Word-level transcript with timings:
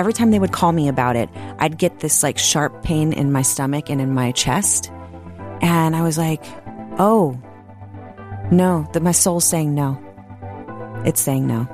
every 0.00 0.14
time 0.14 0.30
they 0.30 0.38
would 0.38 0.50
call 0.50 0.72
me 0.72 0.88
about 0.88 1.14
it, 1.14 1.28
I'd 1.58 1.76
get 1.76 2.00
this 2.00 2.22
like 2.22 2.38
sharp 2.38 2.82
pain 2.82 3.12
in 3.12 3.30
my 3.30 3.42
stomach 3.42 3.90
and 3.90 4.00
in 4.00 4.14
my 4.14 4.32
chest. 4.32 4.90
And 5.60 5.94
I 5.94 6.00
was 6.00 6.16
like, 6.16 6.42
oh, 6.98 7.38
no, 8.50 8.88
that 8.94 9.02
my 9.02 9.12
soul's 9.12 9.44
saying 9.44 9.74
no. 9.74 10.02
It's 11.04 11.20
saying 11.20 11.46
no. 11.46 11.68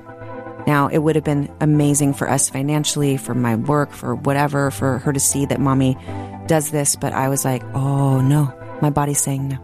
Now, 0.67 0.89
it 0.89 0.99
would 0.99 1.15
have 1.15 1.25
been 1.25 1.49
amazing 1.61 2.15
for 2.15 2.29
us 2.29 2.51
financially, 2.51 3.17
for 3.17 3.33
my 3.33 3.54
work, 3.54 3.93
for 3.93 4.17
whatever, 4.17 4.72
for 4.72 4.99
her 4.99 5.13
to 5.13 5.21
see 5.21 5.47
that 5.47 5.61
mommy 5.61 5.97
does 6.49 6.72
this. 6.72 6.97
But 6.97 7.13
I 7.13 7.29
was 7.29 7.45
like, 7.45 7.63
oh, 7.74 8.21
no, 8.21 8.53
my 8.83 8.90
body's 8.90 9.21
saying 9.21 9.47
no. 9.47 9.58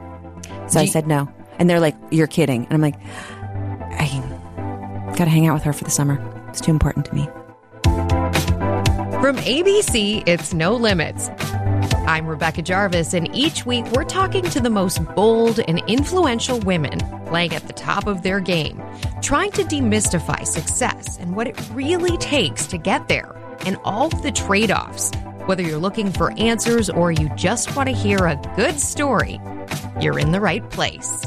So 0.68 0.79
I 0.79 0.84
said 0.84 1.08
no. 1.08 1.29
And 1.58 1.68
they're 1.68 1.80
like, 1.80 1.96
you're 2.12 2.29
kidding. 2.29 2.64
And 2.66 2.74
I'm 2.74 2.80
like, 2.80 2.94
I 3.98 4.06
got 5.18 5.24
to 5.24 5.30
hang 5.30 5.48
out 5.48 5.54
with 5.54 5.64
her 5.64 5.72
for 5.72 5.82
the 5.82 5.90
summer. 5.90 6.22
It's 6.48 6.60
too 6.60 6.70
important 6.70 7.06
to 7.06 7.14
me. 7.16 7.29
From 9.22 9.36
ABC, 9.36 10.25
it's 10.26 10.53
No 10.53 10.75
Limits. 10.75 11.30
I'm 12.08 12.26
Rebecca 12.26 12.61
Jarvis, 12.61 13.14
and 13.14 13.32
each 13.32 13.64
week 13.64 13.86
we're 13.93 14.03
talking 14.03 14.43
to 14.46 14.58
the 14.58 14.68
most 14.68 14.99
bold 15.14 15.61
and 15.61 15.80
influential 15.86 16.58
women 16.58 16.99
playing 17.27 17.54
at 17.54 17.64
the 17.68 17.72
top 17.72 18.08
of 18.08 18.25
their 18.25 18.40
game, 18.40 18.82
trying 19.22 19.53
to 19.53 19.63
demystify 19.63 20.44
success 20.44 21.18
and 21.18 21.36
what 21.36 21.46
it 21.46 21.57
really 21.72 22.18
takes 22.18 22.66
to 22.66 22.77
get 22.77 23.07
there, 23.07 23.32
and 23.64 23.77
all 23.85 24.08
the 24.08 24.32
trade 24.32 24.72
offs. 24.72 25.13
Whether 25.46 25.63
you're 25.63 25.79
looking 25.79 26.11
for 26.11 26.32
answers 26.32 26.91
or 26.91 27.13
you 27.13 27.30
just 27.36 27.77
want 27.77 27.89
to 27.91 27.94
hear 27.94 28.27
a 28.27 28.35
good 28.57 28.80
story, 28.80 29.41
you're 30.00 30.18
in 30.18 30.32
the 30.32 30.41
right 30.41 30.68
place. 30.71 31.25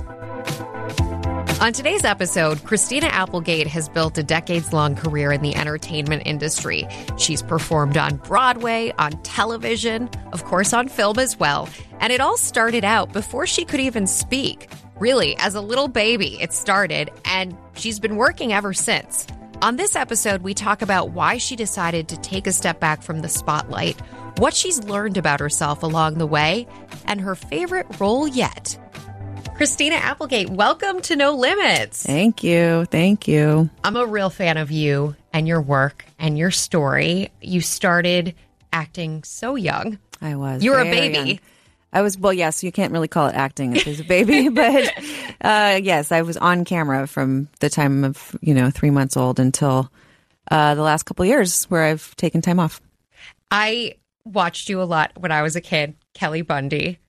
On 1.66 1.74
today's 1.74 2.04
episode, 2.06 2.64
Christina 2.64 3.08
Applegate 3.08 3.66
has 3.66 3.90
built 3.90 4.20
a 4.20 4.24
decades 4.24 4.72
long 4.72 4.96
career 4.96 5.32
in 5.32 5.42
the 5.42 5.56
entertainment 5.56 6.22
industry. 6.24 6.88
She's 7.18 7.42
performed 7.42 7.98
on 7.98 8.18
Broadway, 8.18 8.94
on 9.00 9.14
television, 9.24 10.08
of 10.32 10.44
course, 10.44 10.74
on 10.74 10.88
film 10.90 11.18
as 11.18 11.40
well. 11.40 11.68
And 12.00 12.14
it 12.14 12.22
all 12.22 12.38
started 12.38 12.84
out 12.84 13.12
before 13.14 13.48
she 13.48 13.66
could 13.66 13.80
even 13.80 14.06
speak. 14.06 14.70
Really, 15.00 15.36
as 15.38 15.56
a 15.56 15.60
little 15.60 15.88
baby, 15.88 16.40
it 16.40 16.54
started, 16.54 17.10
and 17.26 17.58
she's 17.74 18.00
been 18.00 18.16
working 18.16 18.54
ever 18.54 18.72
since. 18.72 19.26
On 19.64 19.76
this 19.76 19.96
episode, 19.96 20.44
we 20.44 20.54
talk 20.54 20.84
about 20.84 21.14
why 21.14 21.40
she 21.40 21.56
decided 21.56 22.10
to 22.10 22.18
take 22.18 22.46
a 22.46 22.54
step 22.54 22.80
back 22.80 23.02
from 23.02 23.24
the 23.24 23.28
spotlight, 23.28 24.00
what 24.38 24.54
she's 24.54 24.84
learned 24.84 25.18
about 25.18 25.40
herself 25.40 25.82
along 25.82 26.20
the 26.20 26.28
way, 26.28 26.68
and 27.06 27.20
her 27.22 27.34
favorite 27.34 27.88
role 28.00 28.28
yet. 28.28 28.78
Christina 29.58 29.96
Applegate, 29.96 30.50
welcome 30.50 31.00
to 31.04 31.16
No 31.16 31.34
Limits. 31.34 32.04
Thank 32.04 32.44
you. 32.44 32.84
Thank 32.86 33.26
you. 33.26 33.70
I'm 33.86 33.96
a 33.96 34.06
real 34.06 34.30
fan 34.30 34.58
of 34.58 34.70
you 34.70 35.16
and 35.32 35.48
your 35.48 35.62
work 35.62 36.04
and 36.20 36.38
your 36.38 36.52
story. 36.52 37.30
You 37.40 37.62
started 37.62 38.36
acting 38.74 39.24
so 39.24 39.56
young. 39.56 39.98
I 40.22 40.36
was. 40.36 40.62
You 40.62 40.72
were 40.72 40.82
a 40.82 40.84
baby. 40.84 41.30
young. 41.30 41.40
I 41.94 42.02
was, 42.02 42.18
well, 42.18 42.34
yes, 42.34 42.66
you 42.66 42.74
can't 42.74 42.92
really 42.92 43.08
call 43.08 43.28
it 43.28 43.36
acting 43.36 43.78
if 43.78 43.86
there's 43.86 44.02
a 44.02 44.04
baby, 44.04 44.50
but 44.54 44.94
uh, 45.40 45.80
yes, 45.82 46.12
I 46.12 46.24
was 46.24 46.36
on 46.36 46.66
camera 46.66 47.08
from 47.08 47.48
the 47.62 47.70
time 47.70 48.04
of, 48.04 48.36
you 48.42 48.54
know, 48.54 48.70
three 48.70 48.90
months 48.90 49.16
old 49.16 49.40
until 49.40 49.90
uh, 50.52 50.76
the 50.76 50.82
last 50.82 51.04
couple 51.04 51.24
of 51.24 51.30
years 51.30 51.64
where 51.66 51.86
I've 51.86 52.14
taken 52.18 52.42
time 52.42 52.60
off. 52.60 52.82
I 53.50 53.96
watched 54.26 54.68
you 54.68 54.82
a 54.82 54.84
lot 54.84 55.14
when 55.18 55.32
I 55.32 55.44
was 55.44 55.56
a 55.56 55.62
kid, 55.62 55.96
Kelly 56.14 56.42
Bundy. 56.42 57.00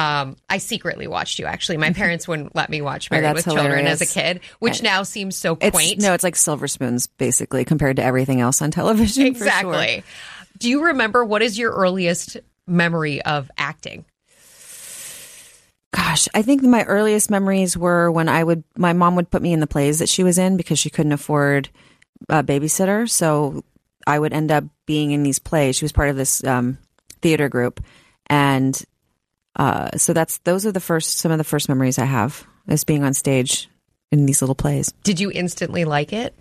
Um, 0.00 0.36
I 0.48 0.56
secretly 0.58 1.06
watched 1.06 1.38
you 1.38 1.44
actually. 1.44 1.76
My 1.76 1.92
parents 1.92 2.26
wouldn't 2.26 2.56
let 2.56 2.70
me 2.70 2.80
watch 2.80 3.10
Married 3.10 3.26
Oh, 3.26 3.32
with 3.34 3.44
Children 3.44 3.86
as 3.86 4.00
a 4.00 4.06
kid, 4.06 4.40
which 4.58 4.82
now 4.82 5.02
seems 5.02 5.36
so 5.36 5.56
quaint. 5.56 6.00
no, 6.00 6.14
it's 6.14 6.24
like 6.24 6.36
silver 6.36 6.68
spoons, 6.68 7.06
basically, 7.06 7.66
compared 7.66 7.96
to 7.96 8.02
everything 8.02 8.40
else 8.40 8.62
on 8.62 8.70
television. 8.70 9.34
for 9.34 9.40
sure. 9.40 9.46
exactly. 9.48 10.02
Do 10.58 10.70
you 10.70 10.84
remember 10.86 11.22
what 11.22 11.42
is 11.42 11.58
your 11.58 11.72
earliest 11.72 12.38
memory 12.66 13.20
of 13.22 13.50
acting? 13.58 14.06
Gosh, 15.92 16.28
I 16.32 16.42
think 16.42 16.62
my 16.62 16.84
earliest 16.84 17.30
memories 17.30 17.76
were 17.76 18.10
when 18.10 18.28
I 18.28 18.42
would, 18.44 18.62
my 18.78 18.92
mom 18.92 19.16
would 19.16 19.30
put 19.30 19.42
me 19.42 19.52
in 19.52 19.60
the 19.60 19.66
plays 19.66 19.98
that 19.98 20.08
she 20.08 20.22
was 20.22 20.38
in 20.38 20.56
because 20.56 20.78
she 20.78 20.88
couldn't 20.88 21.12
afford 21.12 21.68
a 22.28 22.44
babysitter. 22.44 23.10
So 23.10 23.64
I 24.06 24.18
would 24.18 24.32
end 24.32 24.52
up 24.52 24.64
being 24.86 25.10
in 25.10 25.24
these 25.24 25.38
plays. 25.40 25.76
She 25.76 25.84
was 25.84 25.92
part 25.92 26.08
of 26.08 26.16
this 26.16 26.42
um, 26.44 26.78
theater 27.20 27.48
group. 27.48 27.82
And 28.28 28.80
uh, 29.56 29.90
so 29.96 30.12
that's, 30.12 30.38
those 30.38 30.66
are 30.66 30.72
the 30.72 30.80
first, 30.80 31.18
some 31.18 31.32
of 31.32 31.38
the 31.38 31.44
first 31.44 31.68
memories 31.68 31.98
I 31.98 32.04
have 32.04 32.46
as 32.68 32.84
being 32.84 33.04
on 33.04 33.14
stage 33.14 33.68
in 34.12 34.26
these 34.26 34.42
little 34.42 34.54
plays. 34.54 34.92
Did 35.04 35.20
you 35.20 35.30
instantly 35.30 35.84
like 35.84 36.12
it? 36.12 36.36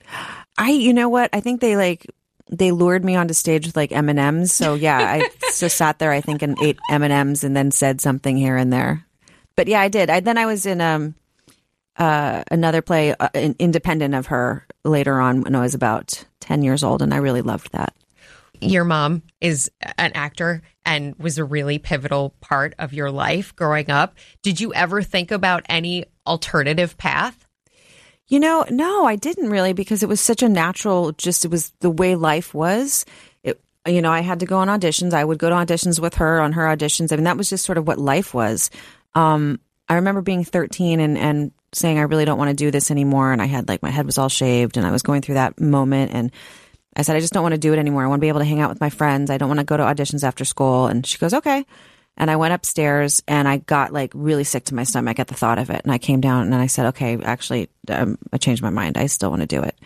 I, 0.57 0.71
you 0.71 0.93
know 0.93 1.09
what? 1.09 1.29
I 1.33 1.39
think 1.39 1.61
they 1.61 1.75
like, 1.75 2.05
they 2.49 2.71
lured 2.71 3.05
me 3.05 3.15
onto 3.15 3.33
stage 3.33 3.67
with 3.67 3.75
like 3.75 3.91
M 3.91 4.09
and 4.09 4.19
M's. 4.19 4.51
So 4.51 4.73
yeah, 4.73 4.97
I 4.97 5.29
just 5.57 5.77
sat 5.77 5.99
there, 5.99 6.11
I 6.11 6.21
think, 6.21 6.41
and 6.41 6.57
ate 6.61 6.79
M 6.89 7.03
and 7.03 7.13
M's, 7.13 7.43
and 7.43 7.55
then 7.55 7.71
said 7.71 8.01
something 8.01 8.35
here 8.35 8.57
and 8.57 8.73
there. 8.73 9.05
But 9.55 9.67
yeah, 9.67 9.81
I 9.81 9.87
did. 9.87 10.09
I 10.09 10.19
then 10.19 10.37
I 10.37 10.45
was 10.45 10.65
in 10.65 10.81
um 10.81 11.15
uh 11.97 12.43
another 12.49 12.81
play, 12.81 13.13
uh, 13.13 13.29
independent 13.33 14.15
of 14.15 14.27
her, 14.27 14.65
later 14.83 15.19
on 15.19 15.41
when 15.41 15.55
I 15.55 15.61
was 15.61 15.75
about 15.75 16.25
ten 16.39 16.63
years 16.63 16.83
old, 16.83 17.01
and 17.01 17.13
I 17.13 17.17
really 17.17 17.41
loved 17.41 17.71
that. 17.73 17.93
Your 18.61 18.83
mom 18.83 19.23
is 19.41 19.71
an 19.97 20.11
actor 20.13 20.61
and 20.85 21.15
was 21.17 21.37
a 21.37 21.43
really 21.43 21.77
pivotal 21.77 22.35
part 22.41 22.73
of 22.79 22.93
your 22.93 23.11
life 23.11 23.55
growing 23.55 23.89
up. 23.89 24.15
Did 24.41 24.59
you 24.59 24.73
ever 24.73 25.01
think 25.01 25.31
about 25.31 25.65
any 25.69 26.05
alternative 26.25 26.97
path? 26.97 27.47
You 28.27 28.39
know, 28.39 28.65
no, 28.69 29.05
I 29.05 29.15
didn't 29.15 29.49
really 29.49 29.73
because 29.73 30.03
it 30.03 30.09
was 30.09 30.21
such 30.21 30.43
a 30.43 30.49
natural. 30.49 31.11
Just 31.13 31.45
it 31.45 31.51
was 31.51 31.71
the 31.79 31.89
way 31.89 32.15
life 32.15 32.53
was. 32.53 33.05
It, 33.43 33.59
you 33.87 34.01
know, 34.01 34.11
I 34.11 34.21
had 34.21 34.41
to 34.41 34.45
go 34.45 34.57
on 34.57 34.67
auditions. 34.67 35.13
I 35.13 35.25
would 35.25 35.39
go 35.39 35.49
to 35.49 35.55
auditions 35.55 35.99
with 35.99 36.15
her 36.15 36.39
on 36.39 36.53
her 36.53 36.63
auditions. 36.63 37.11
I 37.11 37.15
mean, 37.15 37.25
that 37.25 37.37
was 37.37 37.49
just 37.49 37.65
sort 37.65 37.79
of 37.79 37.87
what 37.87 37.97
life 37.97 38.33
was. 38.33 38.69
Um, 39.15 39.59
I 39.87 39.95
remember 39.95 40.21
being 40.21 40.43
13 40.43 40.99
and 40.99 41.17
and 41.17 41.51
saying 41.73 41.97
I 41.97 42.03
really 42.03 42.25
don't 42.25 42.37
want 42.37 42.49
to 42.49 42.55
do 42.55 42.71
this 42.71 42.91
anymore, 42.91 43.31
and 43.31 43.41
I 43.41 43.45
had 43.45 43.67
like 43.67 43.81
my 43.81 43.89
head 43.89 44.05
was 44.05 44.19
all 44.19 44.29
shaved, 44.29 44.77
and 44.77 44.85
I 44.85 44.91
was 44.91 45.01
going 45.01 45.21
through 45.21 45.35
that 45.35 45.59
moment, 45.59 46.11
and 46.13 46.31
I 46.99 47.01
said 47.01 47.15
I 47.15 47.21
just 47.21 47.31
don't 47.31 47.43
want 47.43 47.53
to 47.53 47.59
do 47.59 47.71
it 47.71 47.79
anymore. 47.79 48.03
I 48.03 48.07
want 48.07 48.19
to 48.19 48.25
be 48.25 48.27
able 48.27 48.41
to 48.41 48.45
hang 48.45 48.59
out 48.59 48.69
with 48.69 48.81
my 48.81 48.89
friends. 48.89 49.31
I 49.31 49.37
don't 49.37 49.47
want 49.47 49.61
to 49.61 49.65
go 49.65 49.77
to 49.77 49.83
auditions 49.83 50.25
after 50.25 50.43
school. 50.43 50.87
And 50.87 51.05
she 51.05 51.17
goes, 51.17 51.33
okay. 51.33 51.65
And 52.17 52.29
I 52.29 52.35
went 52.35 52.53
upstairs 52.53 53.23
and 53.25 53.47
I 53.47 53.59
got 53.59 53.93
like 53.93 54.11
really 54.13 54.43
sick 54.43 54.65
to 54.65 54.75
my 54.75 54.83
stomach 54.83 55.17
at 55.17 55.29
the 55.29 55.33
thought 55.33 55.59
of 55.59 55.69
it. 55.69 55.79
And 55.85 55.93
I 55.93 55.97
came 55.97 56.19
down 56.19 56.43
and 56.43 56.55
I 56.55 56.67
said, 56.67 56.87
okay, 56.87 57.17
actually, 57.23 57.69
um, 57.87 58.17
I 58.33 58.37
changed 58.37 58.61
my 58.61 58.69
mind. 58.69 58.97
I 58.97 59.05
still 59.05 59.29
want 59.29 59.41
to 59.41 59.47
do 59.47 59.61
it. 59.61 59.79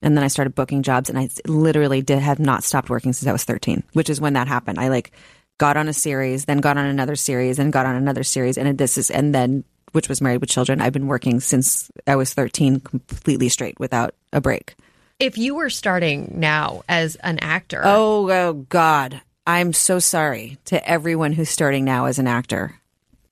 And 0.00 0.16
then 0.16 0.24
I 0.24 0.28
started 0.28 0.54
booking 0.54 0.82
jobs 0.82 1.10
and 1.10 1.18
I 1.18 1.28
literally 1.46 2.00
did 2.00 2.20
have 2.20 2.38
not 2.38 2.64
stopped 2.64 2.88
working 2.88 3.12
since 3.12 3.28
I 3.28 3.32
was 3.32 3.44
13, 3.44 3.82
which 3.92 4.08
is 4.08 4.18
when 4.18 4.32
that 4.32 4.48
happened. 4.48 4.78
I 4.78 4.88
like 4.88 5.12
got 5.58 5.76
on 5.76 5.86
a 5.86 5.92
series, 5.92 6.46
then 6.46 6.62
got 6.62 6.78
on 6.78 6.86
another 6.86 7.14
series, 7.14 7.58
then 7.58 7.70
got 7.72 7.84
on 7.84 7.94
another 7.94 8.24
series. 8.24 8.56
And 8.56 8.78
this 8.78 8.96
is, 8.96 9.10
and 9.10 9.34
then, 9.34 9.64
which 9.92 10.08
was 10.08 10.22
Married 10.22 10.40
with 10.40 10.48
Children. 10.48 10.80
I've 10.80 10.94
been 10.94 11.08
working 11.08 11.40
since 11.40 11.90
I 12.06 12.16
was 12.16 12.32
13 12.32 12.80
completely 12.80 13.50
straight 13.50 13.78
without 13.78 14.14
a 14.32 14.40
break. 14.40 14.76
If 15.18 15.38
you 15.38 15.54
were 15.54 15.70
starting 15.70 16.32
now 16.34 16.82
as 16.88 17.16
an 17.16 17.38
actor, 17.38 17.82
Oh, 17.84 18.30
oh 18.30 18.52
God. 18.68 19.20
I'm 19.46 19.72
so 19.72 19.98
sorry 19.98 20.58
to 20.66 20.88
everyone 20.88 21.32
who's 21.32 21.50
starting 21.50 21.84
now 21.84 22.06
as 22.06 22.18
an 22.18 22.26
actor. 22.26 22.80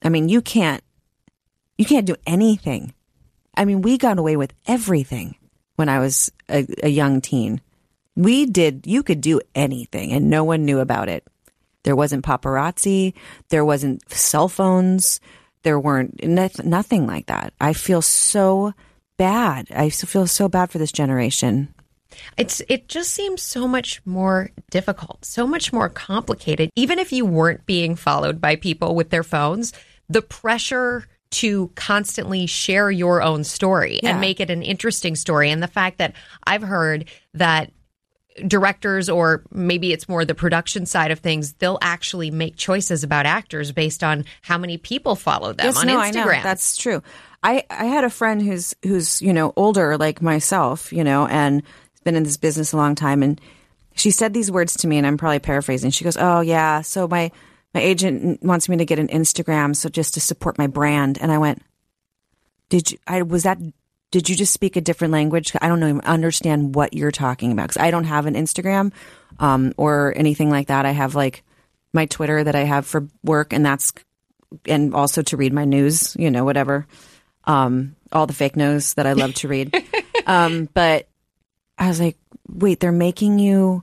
I 0.02 0.08
mean, 0.10 0.28
you 0.28 0.42
can't 0.42 0.82
you 1.78 1.84
can't 1.86 2.06
do 2.06 2.16
anything. 2.26 2.92
I 3.56 3.64
mean, 3.64 3.82
we 3.82 3.98
got 3.98 4.18
away 4.18 4.36
with 4.36 4.52
everything 4.66 5.36
when 5.76 5.88
I 5.88 5.98
was 5.98 6.30
a, 6.48 6.66
a 6.82 6.88
young 6.88 7.20
teen. 7.20 7.60
We 8.14 8.46
did 8.46 8.86
you 8.86 9.02
could 9.02 9.20
do 9.20 9.40
anything 9.54 10.12
and 10.12 10.28
no 10.28 10.44
one 10.44 10.64
knew 10.64 10.80
about 10.80 11.08
it. 11.08 11.26
There 11.84 11.96
wasn't 11.96 12.24
paparazzi, 12.24 13.14
there 13.48 13.64
wasn't 13.64 14.08
cell 14.10 14.48
phones, 14.48 15.20
there 15.62 15.80
weren't 15.80 16.22
nothing 16.22 17.06
like 17.06 17.26
that. 17.26 17.54
I 17.60 17.72
feel 17.72 18.02
so 18.02 18.74
bad. 19.22 19.68
I 19.70 19.88
feel 19.90 20.26
so 20.26 20.48
bad 20.48 20.70
for 20.70 20.78
this 20.78 20.92
generation. 20.92 21.72
it's 22.36 22.60
it 22.68 22.88
just 22.88 23.10
seems 23.14 23.40
so 23.40 23.68
much 23.68 24.02
more 24.04 24.50
difficult, 24.70 25.24
so 25.24 25.46
much 25.46 25.72
more 25.72 25.88
complicated. 25.88 26.70
Even 26.76 26.98
if 26.98 27.12
you 27.12 27.24
weren't 27.24 27.64
being 27.64 27.94
followed 27.96 28.40
by 28.40 28.56
people 28.56 28.94
with 28.94 29.10
their 29.10 29.22
phones, 29.22 29.72
the 30.08 30.22
pressure 30.22 31.06
to 31.42 31.70
constantly 31.76 32.46
share 32.46 32.90
your 32.90 33.22
own 33.22 33.44
story 33.44 34.00
Yeah. 34.02 34.10
and 34.10 34.20
make 34.20 34.40
it 34.40 34.50
an 34.50 34.62
interesting 34.62 35.14
story 35.16 35.50
and 35.50 35.62
the 35.62 35.68
fact 35.68 35.98
that 35.98 36.12
I've 36.46 36.62
heard 36.62 37.08
that 37.34 37.70
directors 38.46 39.08
or 39.08 39.42
maybe 39.50 39.92
it's 39.92 40.08
more 40.08 40.24
the 40.24 40.34
production 40.34 40.86
side 40.86 41.10
of 41.10 41.18
things 41.20 41.52
they'll 41.54 41.78
actually 41.82 42.30
make 42.30 42.56
choices 42.56 43.04
about 43.04 43.26
actors 43.26 43.72
based 43.72 44.02
on 44.02 44.24
how 44.42 44.58
many 44.58 44.78
people 44.78 45.14
follow 45.16 45.52
them 45.52 45.74
on 45.76 45.86
no, 45.86 45.98
Instagram. 45.98 46.42
That's 46.42 46.76
true. 46.76 47.02
I, 47.42 47.64
I 47.70 47.86
had 47.86 48.04
a 48.04 48.10
friend 48.10 48.40
who's 48.40 48.74
who's 48.82 49.20
you 49.20 49.32
know 49.32 49.52
older 49.56 49.96
like 49.98 50.22
myself, 50.22 50.92
you 50.92 51.04
know, 51.04 51.26
and 51.26 51.62
been 52.04 52.16
in 52.16 52.22
this 52.22 52.36
business 52.36 52.72
a 52.72 52.76
long 52.76 52.94
time, 52.94 53.22
and 53.22 53.40
she 53.94 54.10
said 54.10 54.32
these 54.32 54.50
words 54.50 54.76
to 54.78 54.88
me, 54.88 54.98
and 54.98 55.06
I'm 55.06 55.18
probably 55.18 55.38
paraphrasing. 55.38 55.90
She 55.90 56.04
goes, 56.04 56.16
"Oh 56.16 56.40
yeah, 56.40 56.82
so 56.82 57.08
my 57.08 57.30
my 57.74 57.80
agent 57.80 58.42
wants 58.42 58.68
me 58.68 58.76
to 58.76 58.84
get 58.84 58.98
an 58.98 59.08
Instagram, 59.08 59.74
so 59.74 59.88
just 59.88 60.14
to 60.14 60.20
support 60.20 60.58
my 60.58 60.66
brand." 60.66 61.18
And 61.20 61.32
I 61.32 61.38
went, 61.38 61.62
"Did 62.68 62.92
you? 62.92 62.98
I 63.06 63.22
was 63.22 63.42
that 63.42 63.58
did 64.12 64.28
you 64.28 64.36
just 64.36 64.52
speak 64.52 64.76
a 64.76 64.80
different 64.80 65.12
language? 65.12 65.52
I 65.60 65.68
don't 65.68 65.82
even 65.82 66.00
understand 66.02 66.74
what 66.74 66.92
you're 66.92 67.10
talking 67.10 67.50
about 67.50 67.68
because 67.68 67.82
I 67.82 67.90
don't 67.90 68.04
have 68.04 68.26
an 68.26 68.34
Instagram 68.34 68.92
um, 69.40 69.72
or 69.78 70.12
anything 70.14 70.50
like 70.50 70.68
that. 70.68 70.84
I 70.84 70.90
have 70.90 71.14
like 71.14 71.42
my 71.94 72.06
Twitter 72.06 72.44
that 72.44 72.54
I 72.54 72.64
have 72.64 72.86
for 72.86 73.08
work, 73.24 73.52
and 73.54 73.64
that's 73.64 73.92
and 74.66 74.94
also 74.94 75.22
to 75.22 75.36
read 75.38 75.54
my 75.54 75.64
news, 75.64 76.14
you 76.18 76.30
know, 76.30 76.44
whatever, 76.44 76.86
um, 77.44 77.96
all 78.12 78.26
the 78.26 78.32
fake 78.32 78.56
news 78.56 78.94
that 78.94 79.06
I 79.06 79.12
love 79.12 79.34
to 79.34 79.48
read. 79.48 79.74
um, 80.26 80.68
but 80.74 81.08
I 81.78 81.88
was 81.88 82.00
like, 82.00 82.16
wait, 82.48 82.80
they're 82.80 82.92
making 82.92 83.38
you 83.38 83.82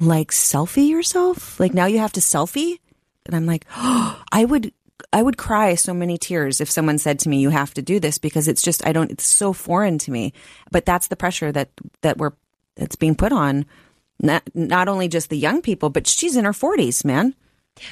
like 0.00 0.30
selfie 0.30 0.88
yourself? 0.88 1.58
Like 1.58 1.74
now 1.74 1.86
you 1.86 1.98
have 1.98 2.12
to 2.12 2.20
selfie? 2.20 2.78
And 3.26 3.34
I'm 3.34 3.46
like, 3.46 3.66
oh, 3.76 4.22
I 4.32 4.44
would 4.44 4.72
I 5.12 5.22
would 5.22 5.36
cry 5.36 5.74
so 5.74 5.94
many 5.94 6.18
tears 6.18 6.60
if 6.60 6.70
someone 6.70 6.98
said 6.98 7.18
to 7.20 7.28
me, 7.28 7.40
"You 7.40 7.50
have 7.50 7.74
to 7.74 7.82
do 7.82 8.00
this," 8.00 8.18
because 8.18 8.48
it's 8.48 8.62
just 8.62 8.86
I 8.86 8.92
don't. 8.92 9.10
It's 9.10 9.26
so 9.26 9.52
foreign 9.52 9.98
to 9.98 10.10
me. 10.10 10.32
But 10.70 10.84
that's 10.84 11.08
the 11.08 11.16
pressure 11.16 11.52
that 11.52 11.70
that 12.02 12.18
we're 12.18 12.32
that's 12.76 12.96
being 12.96 13.14
put 13.14 13.32
on, 13.32 13.66
not 14.20 14.42
not 14.54 14.88
only 14.88 15.08
just 15.08 15.30
the 15.30 15.36
young 15.36 15.62
people, 15.62 15.90
but 15.90 16.06
she's 16.06 16.36
in 16.36 16.44
her 16.44 16.52
forties, 16.52 17.04
man. 17.04 17.34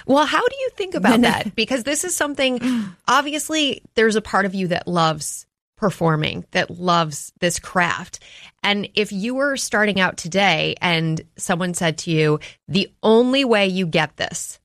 Well, 0.07 0.25
how 0.25 0.47
do 0.47 0.57
you 0.61 0.71
think 0.77 0.95
about 0.95 1.21
that? 1.23 1.55
Because 1.55 1.85
this 1.85 2.05
is 2.05 2.17
something. 2.17 2.61
Obviously, 3.09 3.83
there's 3.95 4.17
a 4.17 4.23
part 4.23 4.47
of 4.47 4.55
you 4.55 4.69
that 4.69 4.87
loves 4.87 5.47
performing, 5.77 6.45
that 6.53 6.71
loves 6.71 7.33
this 7.41 7.59
craft, 7.59 8.21
and 8.63 8.89
if 8.95 9.11
you 9.11 9.35
were 9.35 9.57
starting 9.57 9.99
out 9.99 10.17
today 10.17 10.77
and 10.81 11.21
someone 11.37 11.75
said 11.75 11.99
to 11.99 12.11
you, 12.11 12.39
"The 12.69 12.93
only 13.03 13.45
way 13.45 13.67
you 13.67 13.87
get 13.87 14.17
this." 14.17 14.61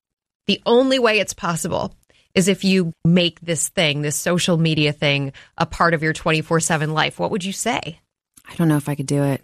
The 0.45 0.61
only 0.65 0.97
way 0.97 1.19
it's 1.19 1.33
possible 1.33 1.93
is 2.33 2.47
if 2.47 2.63
you 2.63 2.93
make 3.03 3.39
this 3.41 3.67
thing, 3.69 4.01
this 4.01 4.15
social 4.15 4.57
media 4.57 4.93
thing, 4.93 5.33
a 5.57 5.65
part 5.65 5.93
of 5.93 6.03
your 6.03 6.13
24 6.13 6.59
7 6.59 6.93
life. 6.93 7.19
What 7.19 7.31
would 7.31 7.43
you 7.43 7.51
say? 7.51 7.99
I 8.47 8.55
don't 8.55 8.69
know 8.69 8.77
if 8.77 8.87
I 8.87 8.95
could 8.95 9.07
do 9.07 9.23
it. 9.23 9.43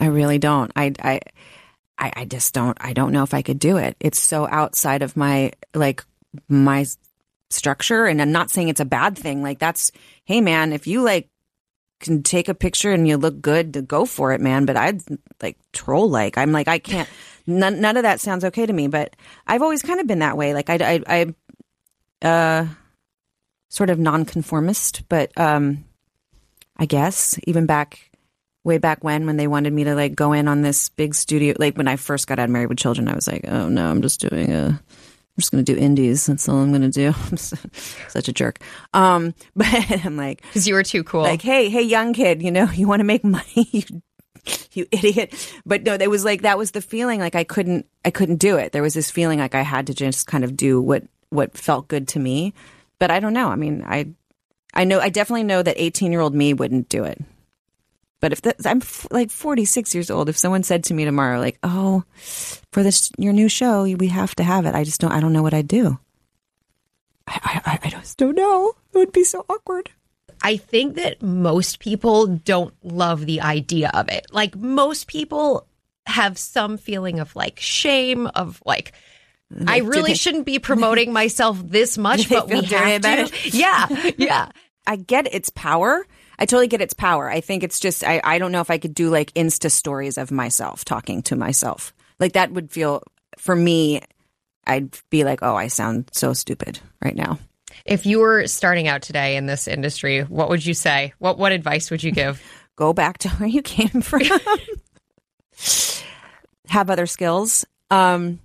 I 0.00 0.06
really 0.06 0.38
don't. 0.38 0.72
I, 0.76 0.92
I, 1.00 1.20
I, 1.98 2.12
I 2.16 2.24
just 2.24 2.52
don't, 2.54 2.76
I 2.80 2.92
don't 2.92 3.12
know 3.12 3.22
if 3.22 3.34
I 3.34 3.42
could 3.42 3.58
do 3.58 3.76
it. 3.76 3.96
It's 4.00 4.20
so 4.20 4.46
outside 4.48 5.02
of 5.02 5.16
my, 5.16 5.52
like, 5.74 6.04
my 6.48 6.86
structure. 7.50 8.06
And 8.06 8.20
I'm 8.20 8.32
not 8.32 8.50
saying 8.50 8.68
it's 8.68 8.80
a 8.80 8.84
bad 8.84 9.16
thing. 9.16 9.42
Like, 9.42 9.58
that's, 9.58 9.92
hey, 10.24 10.40
man, 10.40 10.72
if 10.72 10.86
you 10.86 11.02
like 11.02 11.28
can 12.00 12.22
take 12.22 12.48
a 12.48 12.54
picture 12.54 12.92
and 12.92 13.06
you 13.06 13.16
look 13.16 13.40
good 13.40 13.74
to 13.74 13.82
go 13.82 14.04
for 14.04 14.32
it, 14.32 14.40
man. 14.40 14.66
But 14.66 14.76
I'd 14.76 15.02
like 15.40 15.56
troll 15.72 16.10
like. 16.10 16.36
I'm 16.36 16.52
like, 16.52 16.68
I 16.68 16.78
can't, 16.78 17.08
none, 17.46 17.80
none 17.80 17.96
of 17.96 18.02
that 18.02 18.20
sounds 18.20 18.44
okay 18.44 18.66
to 18.66 18.72
me. 18.72 18.88
But 18.88 19.14
I've 19.46 19.62
always 19.62 19.82
kind 19.82 20.00
of 20.00 20.06
been 20.06 20.18
that 20.18 20.36
way. 20.36 20.52
Like, 20.52 20.70
I, 20.70 21.02
I, 21.06 21.34
I 22.22 22.26
uh, 22.26 22.66
sort 23.68 23.90
of 23.90 23.98
nonconformist, 23.98 25.08
but 25.08 25.30
um, 25.38 25.84
I 26.76 26.86
guess 26.86 27.38
even 27.44 27.66
back 27.66 28.10
way 28.64 28.78
back 28.78 29.04
when 29.04 29.26
when 29.26 29.36
they 29.36 29.46
wanted 29.46 29.72
me 29.72 29.84
to 29.84 29.94
like 29.94 30.14
go 30.14 30.32
in 30.32 30.48
on 30.48 30.62
this 30.62 30.88
big 30.88 31.14
studio. 31.14 31.54
Like 31.58 31.76
when 31.76 31.86
I 31.86 31.96
first 31.96 32.26
got 32.26 32.38
out 32.38 32.44
of 32.44 32.50
Married 32.50 32.68
with 32.68 32.78
Children 32.78 33.08
I 33.08 33.14
was 33.14 33.26
like 33.26 33.44
oh 33.46 33.68
no 33.68 33.88
I'm 33.88 34.02
just 34.02 34.20
doing 34.20 34.52
a 34.52 34.66
I'm 35.36 35.40
just 35.40 35.50
going 35.50 35.64
to 35.64 35.74
do 35.74 35.78
indies. 35.78 36.26
That's 36.26 36.48
all 36.48 36.58
I'm 36.58 36.70
going 36.70 36.82
to 36.82 36.90
do. 36.90 37.08
I'm 37.30 37.36
such 37.36 38.28
a 38.28 38.32
jerk. 38.32 38.58
Um 38.92 39.34
but 39.56 39.66
I'm 40.04 40.16
like 40.16 40.42
cuz 40.52 40.66
you 40.66 40.74
were 40.74 40.82
too 40.82 41.04
cool. 41.04 41.22
like 41.22 41.42
hey 41.42 41.68
hey 41.68 41.82
young 41.82 42.12
kid 42.12 42.42
you 42.42 42.50
know 42.50 42.70
you 42.74 42.88
want 42.88 43.00
to 43.00 43.04
make 43.04 43.24
money 43.24 43.68
you 43.70 44.02
you 44.72 44.86
idiot. 44.90 45.52
But 45.64 45.82
no 45.84 45.94
it 45.94 46.10
was 46.10 46.24
like 46.24 46.42
that 46.42 46.58
was 46.58 46.70
the 46.72 46.82
feeling 46.82 47.20
like 47.20 47.34
I 47.34 47.44
couldn't 47.44 47.86
I 48.04 48.10
couldn't 48.10 48.36
do 48.36 48.56
it. 48.56 48.72
There 48.72 48.82
was 48.82 48.94
this 48.94 49.10
feeling 49.10 49.38
like 49.38 49.54
I 49.54 49.62
had 49.62 49.86
to 49.88 49.94
just 49.94 50.26
kind 50.26 50.44
of 50.44 50.56
do 50.56 50.80
what 50.80 51.04
what 51.30 51.56
felt 51.56 51.88
good 51.88 52.08
to 52.08 52.18
me. 52.18 52.54
But 52.98 53.10
I 53.10 53.20
don't 53.20 53.32
know. 53.32 53.48
I 53.48 53.56
mean, 53.56 53.84
I 53.86 54.08
I 54.72 54.84
know 54.84 55.00
I 55.00 55.08
definitely 55.08 55.44
know 55.44 55.62
that 55.62 55.76
18 55.78 56.12
year 56.12 56.20
old 56.20 56.34
me 56.34 56.54
wouldn't 56.54 56.88
do 56.88 57.04
it. 57.04 57.20
But 58.24 58.32
if 58.32 58.40
the, 58.40 58.54
I'm 58.64 58.78
f- 58.78 59.06
like 59.10 59.30
46 59.30 59.94
years 59.94 60.10
old, 60.10 60.30
if 60.30 60.38
someone 60.38 60.62
said 60.62 60.84
to 60.84 60.94
me 60.94 61.04
tomorrow, 61.04 61.38
like, 61.38 61.58
"Oh, 61.62 62.04
for 62.72 62.82
this 62.82 63.12
your 63.18 63.34
new 63.34 63.50
show, 63.50 63.82
we 63.82 64.06
have 64.06 64.34
to 64.36 64.42
have 64.42 64.64
it," 64.64 64.74
I 64.74 64.82
just 64.82 64.98
don't. 64.98 65.12
I 65.12 65.20
don't 65.20 65.34
know 65.34 65.42
what 65.42 65.52
I'd 65.52 65.68
do. 65.68 65.98
I, 67.28 67.60
I, 67.66 67.78
I 67.82 67.90
just 67.90 68.16
don't 68.16 68.34
know. 68.34 68.72
It 68.94 68.96
would 68.96 69.12
be 69.12 69.24
so 69.24 69.44
awkward. 69.46 69.90
I 70.42 70.56
think 70.56 70.96
that 70.96 71.20
most 71.20 71.80
people 71.80 72.26
don't 72.26 72.72
love 72.82 73.26
the 73.26 73.42
idea 73.42 73.90
of 73.92 74.08
it. 74.08 74.24
Like 74.32 74.56
most 74.56 75.06
people 75.06 75.66
have 76.06 76.38
some 76.38 76.78
feeling 76.78 77.20
of 77.20 77.36
like 77.36 77.60
shame, 77.60 78.26
of 78.28 78.62
like 78.64 78.94
I 79.66 79.80
really 79.80 80.12
they, 80.12 80.16
shouldn't 80.16 80.46
be 80.46 80.58
promoting 80.58 81.12
myself 81.20 81.60
this 81.62 81.98
much, 81.98 82.30
but 82.30 82.48
we 82.48 82.62
have 82.62 83.02
to. 83.02 83.30
Yeah, 83.54 84.12
yeah. 84.16 84.48
I 84.86 84.96
get 84.96 85.32
its 85.34 85.50
power. 85.50 86.06
I 86.38 86.46
totally 86.46 86.68
get 86.68 86.80
its 86.80 86.94
power. 86.94 87.30
I 87.30 87.40
think 87.40 87.62
it's 87.62 87.80
just 87.80 88.04
I, 88.04 88.20
I 88.24 88.38
don't 88.38 88.52
know 88.52 88.60
if 88.60 88.70
I 88.70 88.78
could 88.78 88.94
do 88.94 89.10
like 89.10 89.32
Insta 89.34 89.70
stories 89.70 90.18
of 90.18 90.30
myself 90.30 90.84
talking 90.84 91.22
to 91.22 91.36
myself. 91.36 91.94
Like 92.18 92.32
that 92.32 92.52
would 92.52 92.70
feel 92.70 93.02
for 93.38 93.54
me. 93.54 94.00
I'd 94.66 94.96
be 95.10 95.24
like, 95.24 95.40
oh, 95.42 95.54
I 95.54 95.68
sound 95.68 96.08
so 96.12 96.32
stupid 96.32 96.80
right 97.02 97.14
now. 97.14 97.38
If 97.84 98.06
you 98.06 98.20
were 98.20 98.46
starting 98.46 98.88
out 98.88 99.02
today 99.02 99.36
in 99.36 99.46
this 99.46 99.68
industry, 99.68 100.22
what 100.22 100.48
would 100.48 100.64
you 100.64 100.74
say? 100.74 101.12
What 101.18 101.38
what 101.38 101.52
advice 101.52 101.90
would 101.90 102.02
you 102.02 102.12
give? 102.12 102.42
Go 102.76 102.92
back 102.92 103.18
to 103.18 103.28
where 103.36 103.48
you 103.48 103.62
came 103.62 104.00
from. 104.00 104.22
Have 106.68 106.90
other 106.90 107.06
skills. 107.06 107.64
Um, 107.90 108.40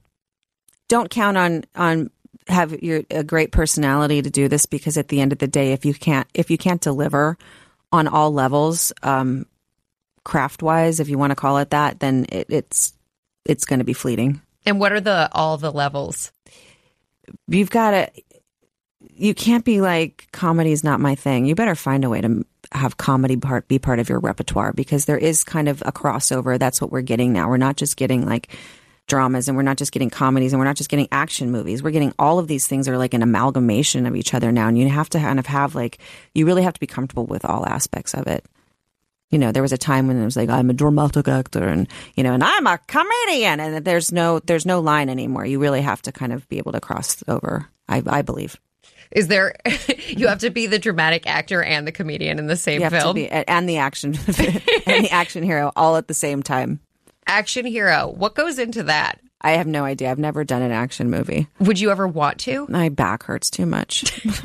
don't 0.88 1.10
count 1.10 1.38
on 1.38 1.64
on 1.76 2.12
have 2.48 2.84
your 2.84 3.04
a 3.10 3.24
great 3.24 3.52
personality 3.52 4.22
to 4.22 4.30
do 4.30 4.48
this 4.48 4.66
because 4.66 4.98
at 4.98 5.08
the 5.08 5.22
end 5.22 5.32
of 5.32 5.40
the 5.40 5.48
day, 5.48 5.72
if 5.72 5.86
you 5.86 5.94
can't 5.94 6.28
if 6.34 6.52
you 6.52 6.58
can't 6.58 6.82
deliver 6.82 7.38
on 7.92 8.08
all 8.08 8.32
levels, 8.32 8.94
um, 9.04 9.46
craft 10.24 10.62
wise, 10.62 11.00
if 11.00 11.10
you 11.10 11.18
want 11.18 11.32
to 11.32 11.36
call 11.36 11.58
it 11.58 11.72
that, 11.72 12.00
then 12.00 12.26
it, 12.30 12.48
it's 12.50 12.94
it's 13.46 13.66
going 13.66 13.80
to 13.80 13.86
be 13.86 13.94
fleeting. 13.94 14.42
And 14.66 14.80
what 14.80 14.92
are 14.92 15.02
the 15.02 15.30
all 15.32 15.58
the 15.58 15.72
levels? 15.72 16.32
You've 17.48 17.72
got 17.72 17.92
to. 17.92 18.12
You 19.16 19.34
can't 19.34 19.66
be 19.66 19.82
like 19.82 20.28
comedy 20.32 20.72
is 20.72 20.84
not 20.84 21.00
my 21.00 21.16
thing. 21.16 21.46
You 21.46 21.56
better 21.56 21.76
find 21.76 22.04
a 22.04 22.10
way 22.10 22.22
to 22.22 22.46
have 22.72 22.98
comedy 22.98 23.38
part 23.38 23.68
be 23.68 23.80
part 23.80 24.00
of 24.00 24.10
your 24.10 24.20
repertoire 24.20 24.74
because 24.74 25.06
there 25.06 25.18
is 25.18 25.44
kind 25.44 25.68
of 25.68 25.82
a 25.86 25.92
crossover. 25.92 26.60
That's 26.60 26.82
what 26.82 26.92
we're 26.92 27.02
getting 27.02 27.34
now. 27.34 27.50
We're 27.50 27.58
not 27.58 27.78
just 27.78 27.98
getting 27.98 28.26
like 28.26 28.50
dramas 29.10 29.48
and 29.48 29.58
we're 29.58 29.64
not 29.64 29.78
just 29.78 29.92
getting 29.92 30.10
comedies 30.10 30.54
and 30.54 30.60
we're 30.60 30.66
not 30.66 30.78
just 30.78 30.90
getting 30.90 31.08
action 31.12 31.52
movies. 31.52 31.84
We're 31.84 31.92
getting 31.92 32.14
all 32.18 32.40
of 32.40 32.48
these 32.48 32.68
things 32.68 32.88
are 32.88 32.98
like 32.98 33.14
an 33.14 33.22
amalgamation 33.22 34.06
of 34.06 34.16
each 34.16 34.34
other 34.34 34.52
now. 34.52 34.68
And 34.68 34.78
you 34.78 34.88
have 34.88 35.10
to 35.10 35.20
kind 35.20 35.40
of 35.40 35.46
have 35.48 35.76
like, 35.76 35.98
you 36.34 36.46
really 36.46 36.64
have 36.64 36.74
to 36.74 36.80
be 36.80 36.88
comfortable 36.88 37.26
with 37.26 37.44
all 37.44 37.66
aspects 37.66 38.14
of 38.14 38.28
it. 38.28 38.46
You 39.30 39.38
know, 39.38 39.52
there 39.52 39.62
was 39.62 39.74
a 39.74 39.78
time 39.78 40.08
when 40.08 40.20
it 40.20 40.26
was 40.26 40.38
like, 40.38 40.50
I'm 40.50 40.70
a 40.70 40.74
dramatic 40.74 41.28
actor 41.28 41.68
and, 41.68 41.88
you 42.16 42.24
know, 42.24 42.34
and 42.34 42.44
I'm 42.44 42.66
a 42.66 42.80
comedian 42.88 43.60
and 43.60 43.86
there's 43.86 44.12
no, 44.12 44.40
there's 44.40 44.66
no 44.66 44.80
line 44.80 45.10
anymore. 45.10 45.45
You 45.45 45.60
really 45.60 45.81
have 45.81 46.02
to 46.04 46.12
kind 46.12 46.33
of 46.33 46.48
be 46.48 46.57
able 46.57 46.72
to 46.72 46.80
cross 46.80 47.24
over, 47.28 47.68
I, 47.88 48.02
I 48.07 48.22
believe. 48.22 48.60
Is 49.12 49.28
there? 49.28 49.56
you 50.07 50.28
have 50.28 50.40
to 50.40 50.52
be 50.52 50.68
the 50.68 50.80
dramatic 50.80 51.28
actor 51.28 51.64
and 51.64 51.86
the 51.86 51.92
comedian 51.92 52.40
in 52.40 52.48
the 52.48 52.56
same 52.56 52.88
film, 52.90 53.16
be, 53.16 53.28
and 53.30 53.68
the 53.68 53.78
action 53.78 54.16
and 54.86 55.06
the 55.06 55.10
action 55.12 55.44
hero 55.44 55.72
all 55.76 55.95
at 55.95 56.07
the 56.07 56.14
same 56.14 56.44
time 56.44 56.80
action 57.30 57.66
hero. 57.66 58.07
What 58.07 58.36
goes 58.36 58.59
into 58.59 58.83
that? 58.83 59.19
I 59.42 59.52
have 59.52 59.68
no 59.68 59.86
idea. 59.86 60.12
I've 60.12 60.19
never 60.19 60.44
done 60.44 60.62
an 60.62 60.71
action 60.71 61.09
movie. 61.09 61.48
Would 61.59 61.80
you 61.80 61.92
ever 61.92 62.06
want 62.07 62.40
to? 62.42 62.66
My 62.68 62.90
back 62.90 63.24
hurts 63.24 63.50
too 63.50 63.66
much. 63.66 64.04
if 64.26 64.44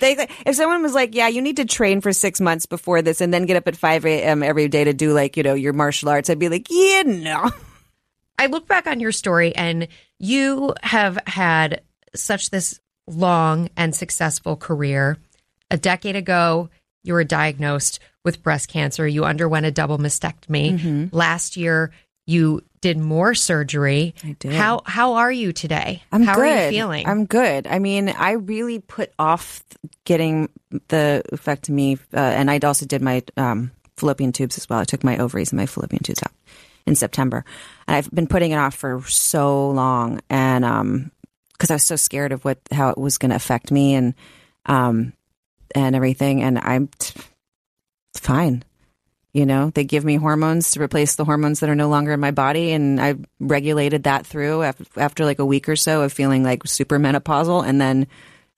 they 0.00 0.26
if 0.46 0.56
someone 0.56 0.82
was 0.82 0.94
like, 0.94 1.14
"Yeah, 1.14 1.28
you 1.28 1.42
need 1.42 1.56
to 1.56 1.66
train 1.66 2.00
for 2.00 2.14
six 2.14 2.40
months 2.40 2.64
before 2.64 3.02
this, 3.02 3.20
and 3.20 3.34
then 3.34 3.44
get 3.44 3.58
up 3.58 3.68
at 3.68 3.76
five 3.76 4.06
a.m. 4.06 4.42
every 4.42 4.68
day 4.68 4.84
to 4.84 4.94
do 4.94 5.12
like 5.12 5.36
you 5.36 5.42
know 5.42 5.52
your 5.52 5.74
martial 5.74 6.08
arts," 6.08 6.30
I'd 6.30 6.38
be 6.38 6.48
like, 6.48 6.68
"Yeah, 6.70 7.02
no." 7.02 7.50
I 8.38 8.46
look 8.46 8.66
back 8.66 8.86
on 8.86 9.00
your 9.00 9.12
story, 9.12 9.54
and 9.54 9.88
you 10.18 10.72
have 10.82 11.18
had 11.26 11.82
such 12.14 12.48
this 12.48 12.80
long 13.06 13.68
and 13.76 13.94
successful 13.94 14.56
career. 14.56 15.18
A 15.70 15.76
decade 15.76 16.16
ago, 16.16 16.70
you 17.02 17.12
were 17.12 17.24
diagnosed 17.24 18.00
with 18.26 18.42
breast 18.42 18.68
cancer. 18.68 19.06
You 19.06 19.24
underwent 19.24 19.64
a 19.64 19.70
double 19.70 19.96
mastectomy. 19.98 20.78
Mm-hmm. 20.78 21.16
Last 21.16 21.56
year, 21.56 21.92
you 22.26 22.62
did 22.80 22.98
more 22.98 23.34
surgery. 23.34 24.14
I 24.24 24.36
did. 24.38 24.52
How 24.52 24.82
how 24.84 25.14
are 25.14 25.32
you 25.32 25.52
today? 25.52 26.02
I'm 26.12 26.24
how 26.24 26.34
good. 26.34 26.44
are 26.44 26.64
you 26.64 26.70
feeling? 26.70 27.06
I'm 27.06 27.24
good. 27.24 27.68
I 27.68 27.78
mean, 27.78 28.08
I 28.08 28.32
really 28.32 28.80
put 28.80 29.12
off 29.18 29.62
getting 30.04 30.48
the 30.88 31.22
vasectomy, 31.32 31.98
uh, 32.12 32.18
and 32.18 32.50
I 32.50 32.58
also 32.58 32.84
did 32.84 33.00
my 33.00 33.22
um, 33.36 33.70
fallopian 33.96 34.32
tubes 34.32 34.58
as 34.58 34.68
well. 34.68 34.80
I 34.80 34.84
took 34.84 35.04
my 35.04 35.18
ovaries 35.18 35.52
and 35.52 35.58
my 35.58 35.66
fallopian 35.66 36.02
tubes 36.02 36.22
out 36.22 36.32
in 36.84 36.96
September, 36.96 37.44
and 37.86 37.96
I've 37.96 38.10
been 38.10 38.26
putting 38.26 38.50
it 38.50 38.56
off 38.56 38.74
for 38.74 39.02
so 39.06 39.70
long, 39.70 40.20
and 40.28 40.64
um, 40.64 41.12
because 41.52 41.70
I 41.70 41.74
was 41.74 41.84
so 41.84 41.96
scared 41.96 42.32
of 42.32 42.44
what 42.44 42.58
how 42.72 42.88
it 42.90 42.98
was 42.98 43.18
going 43.18 43.30
to 43.30 43.36
affect 43.36 43.70
me, 43.70 43.94
and 43.94 44.14
um, 44.66 45.12
and 45.76 45.94
everything, 45.94 46.42
and 46.42 46.58
I'm. 46.58 46.88
T- 46.98 47.20
fine. 48.16 48.64
You 49.32 49.44
know, 49.44 49.70
they 49.74 49.84
give 49.84 50.02
me 50.02 50.16
hormones 50.16 50.70
to 50.70 50.82
replace 50.82 51.16
the 51.16 51.24
hormones 51.24 51.60
that 51.60 51.68
are 51.68 51.74
no 51.74 51.90
longer 51.90 52.12
in 52.12 52.20
my 52.20 52.30
body. 52.30 52.72
And 52.72 52.98
I 52.98 53.16
regulated 53.38 54.04
that 54.04 54.26
through 54.26 54.62
after, 54.96 55.26
like 55.26 55.40
a 55.40 55.44
week 55.44 55.68
or 55.68 55.76
so 55.76 56.02
of 56.02 56.12
feeling 56.12 56.42
like 56.42 56.66
super 56.66 56.98
menopausal. 56.98 57.66
And 57.66 57.78
then 57.78 58.06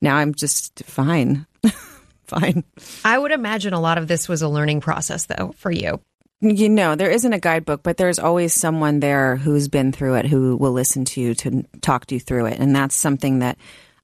now 0.00 0.16
I'm 0.16 0.34
just 0.34 0.84
fine. 0.84 1.46
fine. 2.26 2.62
I 3.04 3.18
would 3.18 3.32
imagine 3.32 3.72
a 3.72 3.80
lot 3.80 3.98
of 3.98 4.06
this 4.06 4.28
was 4.28 4.42
a 4.42 4.48
learning 4.48 4.80
process, 4.80 5.26
though, 5.26 5.52
for 5.56 5.72
you. 5.72 6.00
You 6.40 6.68
know, 6.68 6.94
there 6.94 7.10
isn't 7.10 7.32
a 7.32 7.40
guidebook, 7.40 7.82
but 7.82 7.96
there's 7.96 8.20
always 8.20 8.54
someone 8.54 9.00
there 9.00 9.34
who's 9.34 9.66
been 9.66 9.90
through 9.90 10.14
it 10.14 10.26
who 10.26 10.56
will 10.56 10.70
listen 10.70 11.04
to 11.06 11.20
you 11.20 11.34
to 11.34 11.64
talk 11.80 12.12
you 12.12 12.20
through 12.20 12.46
it. 12.46 12.60
And 12.60 12.76
that's 12.76 12.94
something 12.94 13.40
that 13.40 13.58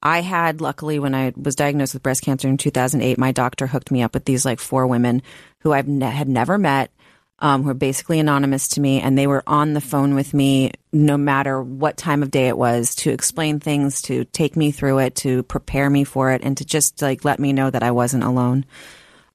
I 0.05 0.21
had 0.21 0.61
luckily 0.61 0.99
when 0.99 1.15
I 1.15 1.33
was 1.35 1.57
diagnosed 1.57 1.95
with 1.95 2.03
breast 2.03 2.23
cancer 2.23 2.47
in 2.47 2.59
2008. 2.59 3.17
My 3.17 3.33
doctor 3.33 3.67
hooked 3.67 3.91
me 3.91 4.03
up 4.03 4.13
with 4.13 4.27
these 4.27 4.45
like 4.45 4.61
four 4.61 4.87
women 4.87 5.23
who 5.61 5.73
I've 5.73 5.89
ne- 5.89 6.11
had 6.11 6.29
never 6.29 6.59
met, 6.59 6.91
um, 7.39 7.63
who 7.63 7.71
are 7.71 7.75
basically 7.75 8.21
anonymous 8.21 8.69
to 8.69 8.83
me, 8.83 9.01
and 9.01 9.17
they 9.17 9.27
were 9.27 9.43
on 9.47 9.73
the 9.73 9.81
phone 9.81 10.15
with 10.15 10.35
me 10.35 10.73
no 10.93 11.17
matter 11.17 11.63
what 11.63 11.97
time 11.97 12.23
of 12.23 12.31
day 12.31 12.49
it 12.49 12.59
was 12.59 12.95
to 12.97 13.11
explain 13.11 13.61
things, 13.61 14.03
to 14.03 14.27
take 14.27 14.57
me 14.57 14.71
through 14.73 14.99
it, 14.99 15.15
to 15.17 15.43
prepare 15.45 15.89
me 15.89 16.05
for 16.05 16.33
it, 16.33 16.43
and 16.45 16.59
to 16.59 16.67
just 16.67 17.01
like 17.01 17.25
let 17.25 17.41
me 17.41 17.55
know 17.55 17.71
that 17.71 17.83
I 17.83 17.91
wasn't 17.91 18.25
alone. 18.25 18.67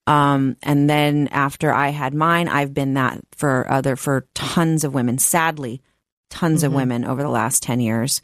Um, 0.06 0.56
and 0.62 0.88
then 0.88 1.28
after 1.32 1.72
I 1.72 1.88
had 1.88 2.14
mine, 2.14 2.48
I've 2.48 2.72
been 2.72 2.94
that 2.94 3.20
for 3.32 3.68
other 3.68 3.96
for 3.96 4.26
tons 4.34 4.84
of 4.84 4.94
women. 4.94 5.18
Sadly, 5.18 5.82
tons 6.30 6.62
of 6.62 6.72
women 6.72 7.04
over 7.04 7.22
the 7.22 7.28
last 7.28 7.62
ten 7.62 7.80
years. 7.80 8.22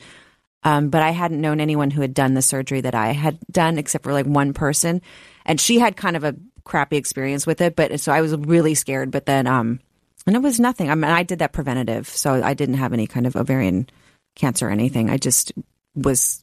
Um, 0.67 0.89
but 0.89 1.01
I 1.01 1.11
hadn't 1.11 1.41
known 1.41 1.61
anyone 1.61 1.93
who 1.93 2.01
had 2.01 2.13
done 2.13 2.35
the 2.35 2.43
surgery 2.43 2.81
that 2.81 2.95
I 2.97 3.13
had 3.13 3.39
done, 3.49 3.79
except 3.79 4.03
for 4.03 4.13
like 4.13 4.27
one 4.27 4.53
person, 4.53 5.01
and 5.45 5.61
she 5.61 5.79
had 5.79 5.97
kind 5.97 6.17
of 6.17 6.25
a 6.25 6.35
crappy 6.65 6.97
experience 6.97 7.47
with 7.47 7.61
it. 7.61 7.77
But 7.77 8.01
so 8.01 8.11
I 8.11 8.21
was 8.21 8.35
really 8.35 8.75
scared. 8.75 9.13
But 9.13 9.27
then, 9.27 9.47
um, 9.47 9.79
and 10.27 10.35
it 10.35 10.43
was 10.43 10.59
nothing. 10.59 10.91
I 10.91 10.97
mean, 10.97 11.05
I 11.05 11.23
did 11.23 11.39
that 11.39 11.53
preventative, 11.53 12.09
so 12.09 12.43
I 12.43 12.55
didn't 12.55 12.79
have 12.79 12.93
any 12.93 13.07
kind 13.07 13.29
of 13.29 13.37
ovarian 13.37 13.89
cancer 14.35 14.67
or 14.67 14.73
anything. 14.73 15.09
I 15.09 15.19
just 15.19 15.53
was. 15.95 16.43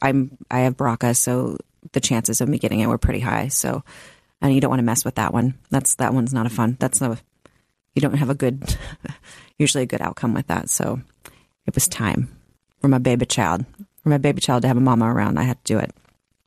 I'm 0.00 0.38
I 0.50 0.60
have 0.60 0.78
BRCA, 0.78 1.14
so 1.14 1.58
the 1.92 2.00
chances 2.00 2.40
of 2.40 2.48
me 2.48 2.56
getting 2.56 2.80
it 2.80 2.86
were 2.86 2.96
pretty 2.96 3.20
high. 3.20 3.48
So, 3.48 3.84
and 4.40 4.54
you 4.54 4.62
don't 4.62 4.70
want 4.70 4.80
to 4.80 4.84
mess 4.84 5.04
with 5.04 5.16
that 5.16 5.34
one. 5.34 5.52
That's 5.68 5.96
that 5.96 6.14
one's 6.14 6.32
not 6.32 6.46
a 6.46 6.50
fun. 6.50 6.78
That's 6.80 7.02
a 7.02 7.18
you 7.94 8.00
don't 8.00 8.14
have 8.14 8.30
a 8.30 8.34
good, 8.34 8.74
usually 9.58 9.82
a 9.82 9.86
good 9.86 10.00
outcome 10.00 10.32
with 10.32 10.46
that. 10.46 10.70
So, 10.70 11.02
it 11.66 11.74
was 11.74 11.88
time 11.88 12.37
for 12.80 12.88
my 12.88 12.98
baby 12.98 13.26
child, 13.26 13.64
for 14.02 14.08
my 14.08 14.18
baby 14.18 14.40
child 14.40 14.62
to 14.62 14.68
have 14.68 14.76
a 14.76 14.80
mama 14.80 15.12
around. 15.12 15.38
I 15.38 15.42
had 15.44 15.62
to 15.64 15.74
do 15.74 15.78
it. 15.78 15.90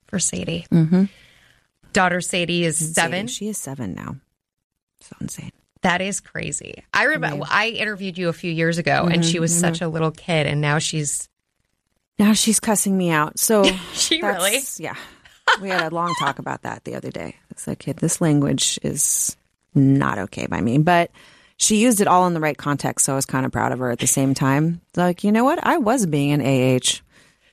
For 0.07 0.19
Sadie. 0.19 0.65
Mm-hmm. 0.71 1.05
Daughter 1.93 2.21
Sadie 2.21 2.63
is 2.63 2.93
seven. 2.93 3.27
Sadie, 3.27 3.33
she 3.33 3.47
is 3.49 3.57
seven 3.57 3.93
now. 3.93 4.15
So 5.01 5.15
insane. 5.19 5.51
That 5.81 6.01
is 6.01 6.19
crazy. 6.19 6.83
I 6.93 7.05
remember 7.05 7.45
I 7.49 7.69
interviewed 7.69 8.17
you 8.17 8.29
a 8.29 8.33
few 8.33 8.51
years 8.51 8.77
ago, 8.77 9.07
and 9.11 9.25
she 9.25 9.39
was 9.39 9.57
such 9.57 9.81
a 9.81 9.87
little 9.87 10.11
kid, 10.11 10.45
and 10.45 10.61
now 10.61 10.77
she's 10.77 11.27
Now 12.19 12.33
she's 12.33 12.59
cussing 12.59 12.97
me 12.97 13.09
out. 13.09 13.39
So 13.39 13.63
she 13.93 14.21
really. 14.21 14.59
yeah. 14.77 14.95
We 15.59 15.69
had 15.69 15.91
a 15.91 15.93
long 15.93 16.13
talk 16.19 16.39
about 16.39 16.61
that 16.61 16.83
the 16.85 16.95
other 16.95 17.09
day. 17.09 17.35
It's 17.49 17.67
like, 17.67 17.79
kid, 17.79 17.97
this 17.97 18.21
language 18.21 18.79
is 18.83 19.35
not 19.73 20.17
okay 20.19 20.45
by 20.45 20.61
me. 20.61 20.77
But 20.77 21.11
she 21.61 21.77
used 21.77 22.01
it 22.01 22.07
all 22.07 22.25
in 22.25 22.33
the 22.33 22.39
right 22.39 22.57
context, 22.57 23.05
so 23.05 23.13
I 23.13 23.15
was 23.15 23.27
kind 23.27 23.45
of 23.45 23.51
proud 23.51 23.71
of 23.71 23.77
her 23.79 23.91
at 23.91 23.99
the 23.99 24.07
same 24.07 24.33
time. 24.33 24.81
Like, 24.95 25.23
you 25.23 25.31
know 25.31 25.43
what? 25.43 25.63
I 25.63 25.77
was 25.77 26.07
being 26.07 26.31
an 26.31 26.41
AH. 26.41 27.01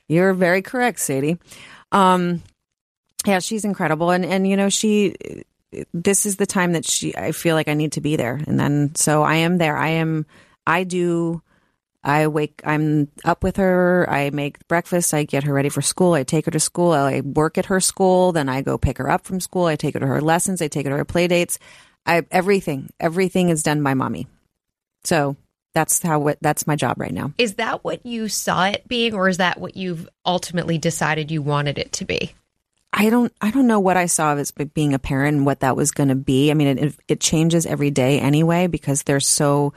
You're 0.07 0.33
very 0.33 0.63
correct, 0.63 0.99
Sadie. 0.99 1.37
Um, 1.91 2.41
yeah, 3.25 3.37
she's 3.37 3.63
incredible, 3.63 4.09
and 4.09 4.25
and 4.25 4.47
you 4.47 4.57
know 4.57 4.69
she. 4.69 5.15
This 5.93 6.25
is 6.25 6.37
the 6.37 6.47
time 6.47 6.73
that 6.73 6.85
she. 6.85 7.15
I 7.15 7.31
feel 7.31 7.55
like 7.55 7.67
I 7.67 7.75
need 7.75 7.91
to 7.93 8.01
be 8.01 8.15
there, 8.15 8.41
and 8.47 8.59
then 8.59 8.95
so 8.95 9.21
I 9.21 9.35
am 9.35 9.59
there. 9.59 9.77
I 9.77 9.89
am. 9.89 10.25
I 10.65 10.85
do. 10.85 11.43
I 12.03 12.25
wake. 12.27 12.61
I'm 12.65 13.09
up 13.23 13.43
with 13.43 13.57
her. 13.57 14.07
I 14.09 14.31
make 14.31 14.67
breakfast. 14.67 15.13
I 15.13 15.23
get 15.23 15.43
her 15.43 15.53
ready 15.53 15.69
for 15.69 15.83
school. 15.83 16.13
I 16.13 16.23
take 16.23 16.45
her 16.45 16.51
to 16.51 16.59
school. 16.59 16.93
I 16.93 17.21
work 17.21 17.59
at 17.59 17.67
her 17.67 17.79
school. 17.79 18.31
Then 18.31 18.49
I 18.49 18.63
go 18.63 18.79
pick 18.79 18.97
her 18.97 19.09
up 19.09 19.25
from 19.25 19.39
school. 19.39 19.65
I 19.65 19.75
take 19.75 19.93
her 19.93 19.99
to 19.99 20.07
her 20.07 20.21
lessons. 20.21 20.63
I 20.63 20.67
take 20.67 20.87
her 20.87 20.91
to 20.91 20.97
her 20.97 21.05
play 21.05 21.27
dates. 21.27 21.59
I 22.05 22.25
everything. 22.31 22.89
Everything 22.99 23.49
is 23.49 23.63
done 23.63 23.83
by 23.83 23.93
mommy. 23.93 24.27
So 25.03 25.35
that's 25.73 26.01
how. 26.01 26.19
What 26.19 26.37
that's 26.41 26.67
my 26.67 26.75
job 26.75 26.99
right 26.99 27.13
now. 27.13 27.33
Is 27.37 27.55
that 27.55 27.83
what 27.83 28.05
you 28.05 28.27
saw 28.27 28.65
it 28.65 28.87
being, 28.87 29.13
or 29.13 29.29
is 29.29 29.37
that 29.37 29.59
what 29.59 29.77
you've 29.77 30.09
ultimately 30.25 30.77
decided 30.77 31.31
you 31.31 31.41
wanted 31.41 31.77
it 31.77 31.91
to 31.93 32.05
be? 32.05 32.33
I 32.91 33.09
don't 33.09 33.31
I 33.39 33.51
don't 33.51 33.67
know 33.67 33.79
what 33.79 33.97
I 33.97 34.07
saw 34.07 34.35
as 34.35 34.51
being 34.51 34.93
a 34.93 34.99
parent 34.99 35.37
and 35.37 35.45
what 35.45 35.59
that 35.59 35.75
was 35.75 35.91
going 35.91 36.09
to 36.09 36.15
be. 36.15 36.51
I 36.51 36.53
mean, 36.53 36.77
it 36.77 36.95
it 37.07 37.19
changes 37.19 37.65
every 37.65 37.91
day 37.91 38.19
anyway 38.19 38.67
because 38.67 39.03
they're 39.03 39.19
so 39.19 39.73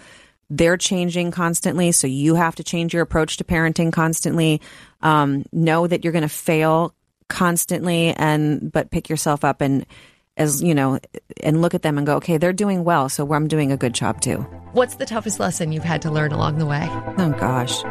they're 0.49 0.77
changing 0.77 1.31
constantly. 1.31 1.93
So 1.93 2.07
you 2.07 2.35
have 2.35 2.57
to 2.57 2.65
change 2.65 2.93
your 2.93 3.03
approach 3.03 3.39
to 3.39 3.45
parenting 3.45 3.93
constantly. 3.93 4.61
Um, 5.01 5.45
know 5.53 5.87
that 5.87 6.05
you're 6.05 6.13
going 6.13 6.23
to 6.23 6.29
fail 6.29 6.95
constantly, 7.29 8.15
and 8.15 8.73
but 8.73 8.91
pick 8.91 9.09
yourself 9.09 9.45
up 9.45 9.61
and 9.61 9.87
as 10.37 10.63
you 10.63 10.75
know, 10.75 10.99
and 11.43 11.61
look 11.61 11.75
at 11.75 11.83
them 11.83 11.99
and 11.99 12.07
go, 12.07 12.17
okay, 12.17 12.39
they're 12.39 12.53
doing 12.53 12.85
well, 12.85 13.09
so 13.09 13.31
I'm 13.33 13.49
doing 13.49 13.73
a 13.73 13.77
good 13.77 13.93
job 13.93 14.21
too. 14.21 14.39
What's 14.73 14.95
the 14.95 15.07
toughest 15.07 15.39
lesson 15.39 15.73
you've 15.73 15.85
had 15.85 16.03
to 16.03 16.11
learn 16.11 16.33
along 16.33 16.59
the 16.59 16.67
way? 16.67 16.87
Oh 17.19 17.35
gosh. 17.39 17.83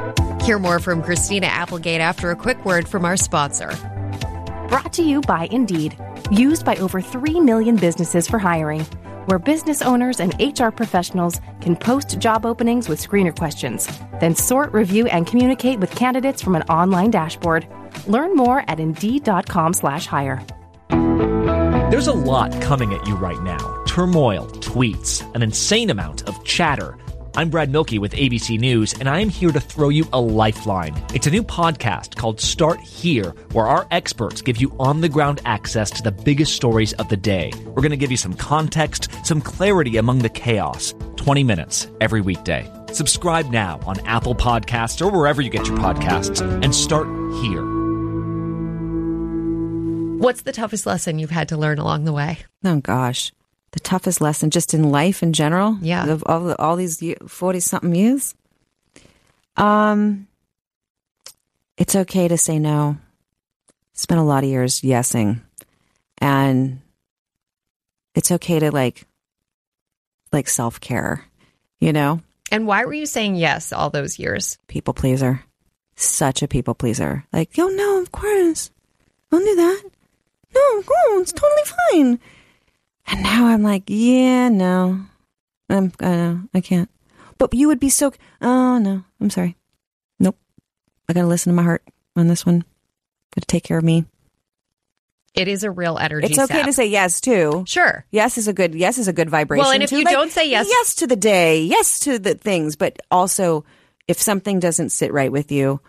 Hear 0.43 0.57
more 0.57 0.79
from 0.79 1.03
Christina 1.03 1.48
Applegate 1.48 2.01
after 2.01 2.31
a 2.31 2.36
quick 2.36 2.65
word 2.65 2.88
from 2.88 3.05
our 3.05 3.17
sponsor. 3.17 3.69
Brought 4.67 4.93
to 4.93 5.03
you 5.03 5.21
by 5.21 5.48
Indeed, 5.51 5.95
used 6.31 6.65
by 6.65 6.75
over 6.77 7.01
3 7.01 7.39
million 7.41 7.75
businesses 7.75 8.27
for 8.27 8.39
hiring, 8.39 8.81
where 9.25 9.38
business 9.38 9.83
owners 9.83 10.19
and 10.19 10.33
HR 10.39 10.69
professionals 10.69 11.39
can 11.60 11.75
post 11.75 12.17
job 12.17 12.45
openings 12.45 12.89
with 12.89 13.05
screener 13.05 13.36
questions, 13.36 13.88
then 14.19 14.33
sort, 14.33 14.74
review, 14.74 15.05
and 15.07 15.27
communicate 15.27 15.79
with 15.79 15.95
candidates 15.95 16.41
from 16.41 16.55
an 16.55 16.63
online 16.63 17.12
dashboard. 17.12 17.67
Learn 18.07 18.36
more 18.36 18.63
at 18.67 18.79
Indeed.com/hire. 18.79 20.61
There's 21.91 22.07
a 22.07 22.13
lot 22.13 22.53
coming 22.62 22.93
at 22.93 23.05
you 23.05 23.15
right 23.15 23.43
now 23.43 23.83
turmoil, 23.86 24.48
tweets, 24.48 25.29
an 25.36 25.43
insane 25.43 25.89
amount 25.89 26.25
of 26.25 26.41
chatter. 26.45 26.98
I'm 27.36 27.50
Brad 27.50 27.69
Mielke 27.69 28.00
with 28.00 28.13
ABC 28.13 28.57
News, 28.57 28.93
and 28.93 29.10
I 29.10 29.19
am 29.19 29.27
here 29.27 29.51
to 29.51 29.60
throw 29.60 29.89
you 29.89 30.07
a 30.13 30.21
lifeline. 30.21 30.95
It's 31.13 31.27
a 31.27 31.31
new 31.31 31.43
podcast 31.43 32.15
called 32.15 32.39
Start 32.39 32.79
Here, 32.79 33.31
where 33.51 33.67
our 33.67 33.86
experts 33.91 34.41
give 34.41 34.55
you 34.55 34.74
on 34.79 35.01
the 35.01 35.10
ground 35.10 35.41
access 35.43 35.91
to 35.91 36.01
the 36.01 36.13
biggest 36.13 36.55
stories 36.55 36.93
of 36.93 37.10
the 37.10 37.17
day. 37.17 37.51
We're 37.65 37.81
going 37.81 37.91
to 37.91 37.98
give 37.98 38.12
you 38.12 38.15
some 38.15 38.36
context, 38.36 39.10
some 39.25 39.41
clarity 39.41 39.98
among 39.98 40.19
the 40.19 40.29
chaos. 40.29 40.93
20 41.17 41.43
minutes 41.43 41.88
every 42.00 42.21
weekday. 42.21 42.71
Subscribe 42.93 43.51
now 43.51 43.81
on 43.86 44.00
Apple 44.07 44.33
Podcasts 44.33 45.05
or 45.05 45.12
wherever 45.12 45.41
you 45.41 45.50
get 45.50 45.67
your 45.67 45.77
podcasts, 45.77 46.39
and 46.63 46.74
start 46.74 47.07
here. 47.43 47.71
What's 50.22 50.44
the 50.44 50.51
toughest 50.51 50.86
lesson 50.86 51.18
you've 51.20 51.32
had 51.32 51.50
to 51.50 51.58
learn 51.58 51.80
along 51.80 52.06
the 52.06 52.13
way? 52.13 52.38
Oh 52.63 52.80
gosh, 52.80 53.32
the 53.72 53.80
toughest 53.80 54.22
lesson 54.22 54.51
just 54.51 54.74
in 54.74 54.92
life 54.92 55.24
in 55.24 55.34
general. 55.34 55.78
Yeah. 55.82 56.06
of 56.08 56.24
all 56.28 56.42
the, 56.42 56.58
all 56.62 56.75
these 56.75 57.01
forty 57.28 57.60
something 57.60 57.96
years. 57.96 58.36
Um, 59.58 60.28
it's 61.78 61.96
okay 61.96 62.28
to 62.28 62.38
say 62.38 62.60
no. 62.60 62.98
Spent 63.94 64.20
a 64.20 64.24
lot 64.24 64.44
of 64.44 64.50
years 64.50 64.82
yesing, 64.82 65.42
and 66.20 66.82
it's 68.16 68.32
okay 68.32 68.60
to 68.60 68.72
like, 68.72 69.06
like 70.32 70.48
self 70.48 70.80
care. 70.80 71.25
You 71.80 71.94
know, 71.94 72.22
And 72.51 72.68
why 72.68 72.86
were 72.86 72.94
you 72.94 73.08
saying 73.08 73.36
yes 73.38 73.74
all 73.74 73.90
those 73.90 74.20
years? 74.20 74.60
people 74.68 74.94
pleaser, 74.94 75.44
such 75.96 76.44
a 76.44 76.48
people 76.48 76.75
pleaser. 76.75 77.25
Like, 77.34 77.50
oh 77.58 77.70
no, 77.70 78.00
of 78.00 78.12
course, 78.12 78.70
don't 79.32 79.44
do 79.44 79.56
that. 79.56 79.82
No, 80.53 80.62
oh, 80.62 81.20
it's 81.22 81.31
totally 81.31 81.62
fine. 81.91 82.20
And 83.08 83.24
now 83.24 83.48
I'm 83.48 83.63
like, 83.63 83.84
yeah, 83.88 84.50
no, 84.50 85.01
I'm, 85.70 85.91
I 86.00 86.15
know, 86.15 86.41
I 86.53 86.62
can't. 86.62 86.89
But 87.38 87.53
you 87.53 87.67
would 87.67 87.79
be 87.79 87.89
so. 87.89 88.13
Oh 88.41 88.77
no, 88.77 89.03
I'm 89.20 89.29
sorry. 89.29 89.58
Nope, 90.20 90.38
I 91.10 91.13
gotta 91.13 91.27
listen 91.27 91.51
to 91.51 91.55
my 91.55 91.63
heart 91.63 91.84
on 92.15 92.27
this 92.27 92.46
one. 92.46 92.63
Gotta 93.36 93.48
take 93.48 93.63
care 93.63 93.77
of 93.79 93.84
me. 93.84 94.05
It 95.34 95.48
is 95.48 95.63
a 95.63 95.72
real 95.72 95.98
energy. 95.98 96.27
It's 96.27 96.38
okay 96.38 96.55
sap. 96.55 96.65
to 96.65 96.74
say 96.74 96.88
yes 96.88 97.22
too. 97.22 97.63
Sure. 97.65 98.05
Yes 98.12 98.38
is 98.38 98.48
a 98.48 98.53
good 98.53 98.75
yes 98.75 98.98
is 98.98 99.08
a 99.08 99.13
good 99.13 99.29
vibration. 99.29 99.63
Well, 99.63 99.72
and 99.72 99.81
if 99.81 99.89
too. 99.89 100.00
you 100.00 100.05
don't 100.05 100.31
say 100.31 100.50
yes- 100.50 100.67
yes 100.70 100.96
to 100.96 101.08
the 101.08 101.15
day, 101.15 101.63
yes 101.63 102.01
to 102.01 102.20
the 102.20 102.36
things, 102.36 102.75
but 102.75 103.00
also 103.10 103.65
if 104.08 104.22
something 104.22 104.60
doesn't 104.60 104.89
sit 104.89 105.13
right 105.13 105.31
with 105.31 105.51
you, 105.51 105.79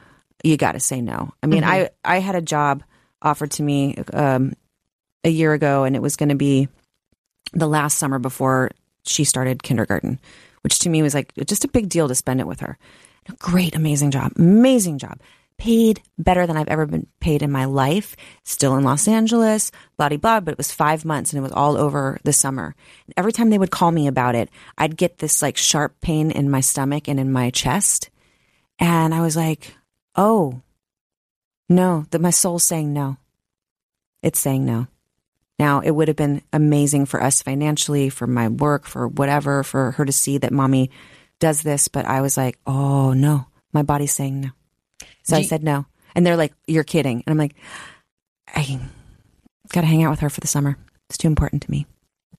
you 0.44 0.56
got 0.56 0.72
to 0.72 0.80
say 0.80 1.02
no. 1.02 1.34
I 1.42 1.46
mean, 1.46 1.62
mm-hmm. 1.62 1.86
I 2.04 2.16
I 2.16 2.20
had 2.20 2.36
a 2.36 2.42
job 2.42 2.84
offered 3.22 3.52
to 3.52 3.62
me 3.62 3.96
um, 4.12 4.52
a 5.24 5.30
year 5.30 5.52
ago, 5.52 5.84
and 5.84 5.96
it 5.96 6.02
was 6.02 6.16
going 6.16 6.28
to 6.28 6.34
be 6.34 6.68
the 7.52 7.68
last 7.68 7.98
summer 7.98 8.18
before 8.18 8.70
she 9.04 9.24
started 9.24 9.62
kindergarten, 9.62 10.18
which 10.62 10.80
to 10.80 10.88
me 10.88 11.02
was 11.02 11.14
like 11.14 11.32
just 11.46 11.64
a 11.64 11.68
big 11.68 11.88
deal 11.88 12.08
to 12.08 12.14
spend 12.14 12.40
it 12.40 12.46
with 12.46 12.60
her. 12.60 12.78
Great, 13.38 13.74
amazing 13.74 14.10
job, 14.10 14.32
amazing 14.36 14.98
job. 14.98 15.20
Paid 15.58 16.02
better 16.18 16.46
than 16.46 16.56
I've 16.56 16.68
ever 16.68 16.86
been 16.86 17.06
paid 17.20 17.42
in 17.42 17.52
my 17.52 17.66
life. 17.66 18.16
Still 18.42 18.76
in 18.76 18.82
Los 18.82 19.06
Angeles, 19.06 19.70
blah 19.96 20.08
blah 20.08 20.18
blah. 20.18 20.40
But 20.40 20.52
it 20.52 20.58
was 20.58 20.72
five 20.72 21.04
months, 21.04 21.32
and 21.32 21.38
it 21.38 21.42
was 21.42 21.52
all 21.52 21.76
over 21.76 22.18
the 22.24 22.32
summer. 22.32 22.74
Every 23.16 23.32
time 23.32 23.50
they 23.50 23.58
would 23.58 23.70
call 23.70 23.92
me 23.92 24.08
about 24.08 24.34
it, 24.34 24.48
I'd 24.76 24.96
get 24.96 25.18
this 25.18 25.40
like 25.40 25.56
sharp 25.56 26.00
pain 26.00 26.32
in 26.32 26.50
my 26.50 26.60
stomach 26.60 27.06
and 27.06 27.20
in 27.20 27.30
my 27.30 27.50
chest, 27.50 28.10
and 28.80 29.14
I 29.14 29.20
was 29.20 29.36
like, 29.36 29.72
"Oh, 30.16 30.62
no!" 31.74 32.06
That 32.10 32.20
my 32.20 32.30
soul's 32.30 32.64
saying 32.64 32.92
no. 32.92 33.16
It's 34.22 34.38
saying 34.40 34.64
no. 34.64 34.86
Now, 35.58 35.80
it 35.80 35.90
would 35.90 36.08
have 36.08 36.16
been 36.16 36.42
amazing 36.52 37.06
for 37.06 37.22
us 37.22 37.42
financially, 37.42 38.08
for 38.08 38.26
my 38.26 38.48
work, 38.48 38.86
for 38.86 39.06
whatever, 39.06 39.62
for 39.62 39.92
her 39.92 40.04
to 40.04 40.12
see 40.12 40.38
that 40.38 40.52
mommy 40.52 40.90
does 41.40 41.62
this. 41.62 41.88
But 41.88 42.04
I 42.06 42.20
was 42.20 42.36
like, 42.36 42.58
oh 42.66 43.12
no, 43.12 43.46
my 43.72 43.82
body's 43.82 44.12
saying 44.14 44.40
no. 44.40 44.48
So 45.22 45.34
Do 45.34 45.36
I 45.36 45.38
you- 45.40 45.46
said 45.48 45.62
no. 45.62 45.86
And 46.14 46.26
they're 46.26 46.36
like, 46.36 46.52
you're 46.66 46.84
kidding. 46.84 47.22
And 47.26 47.32
I'm 47.32 47.38
like, 47.38 47.54
I 48.54 48.80
got 49.72 49.80
to 49.82 49.86
hang 49.86 50.02
out 50.02 50.10
with 50.10 50.20
her 50.20 50.28
for 50.30 50.40
the 50.40 50.46
summer. 50.46 50.76
It's 51.08 51.16
too 51.18 51.28
important 51.28 51.62
to 51.62 51.70
me. 51.70 51.86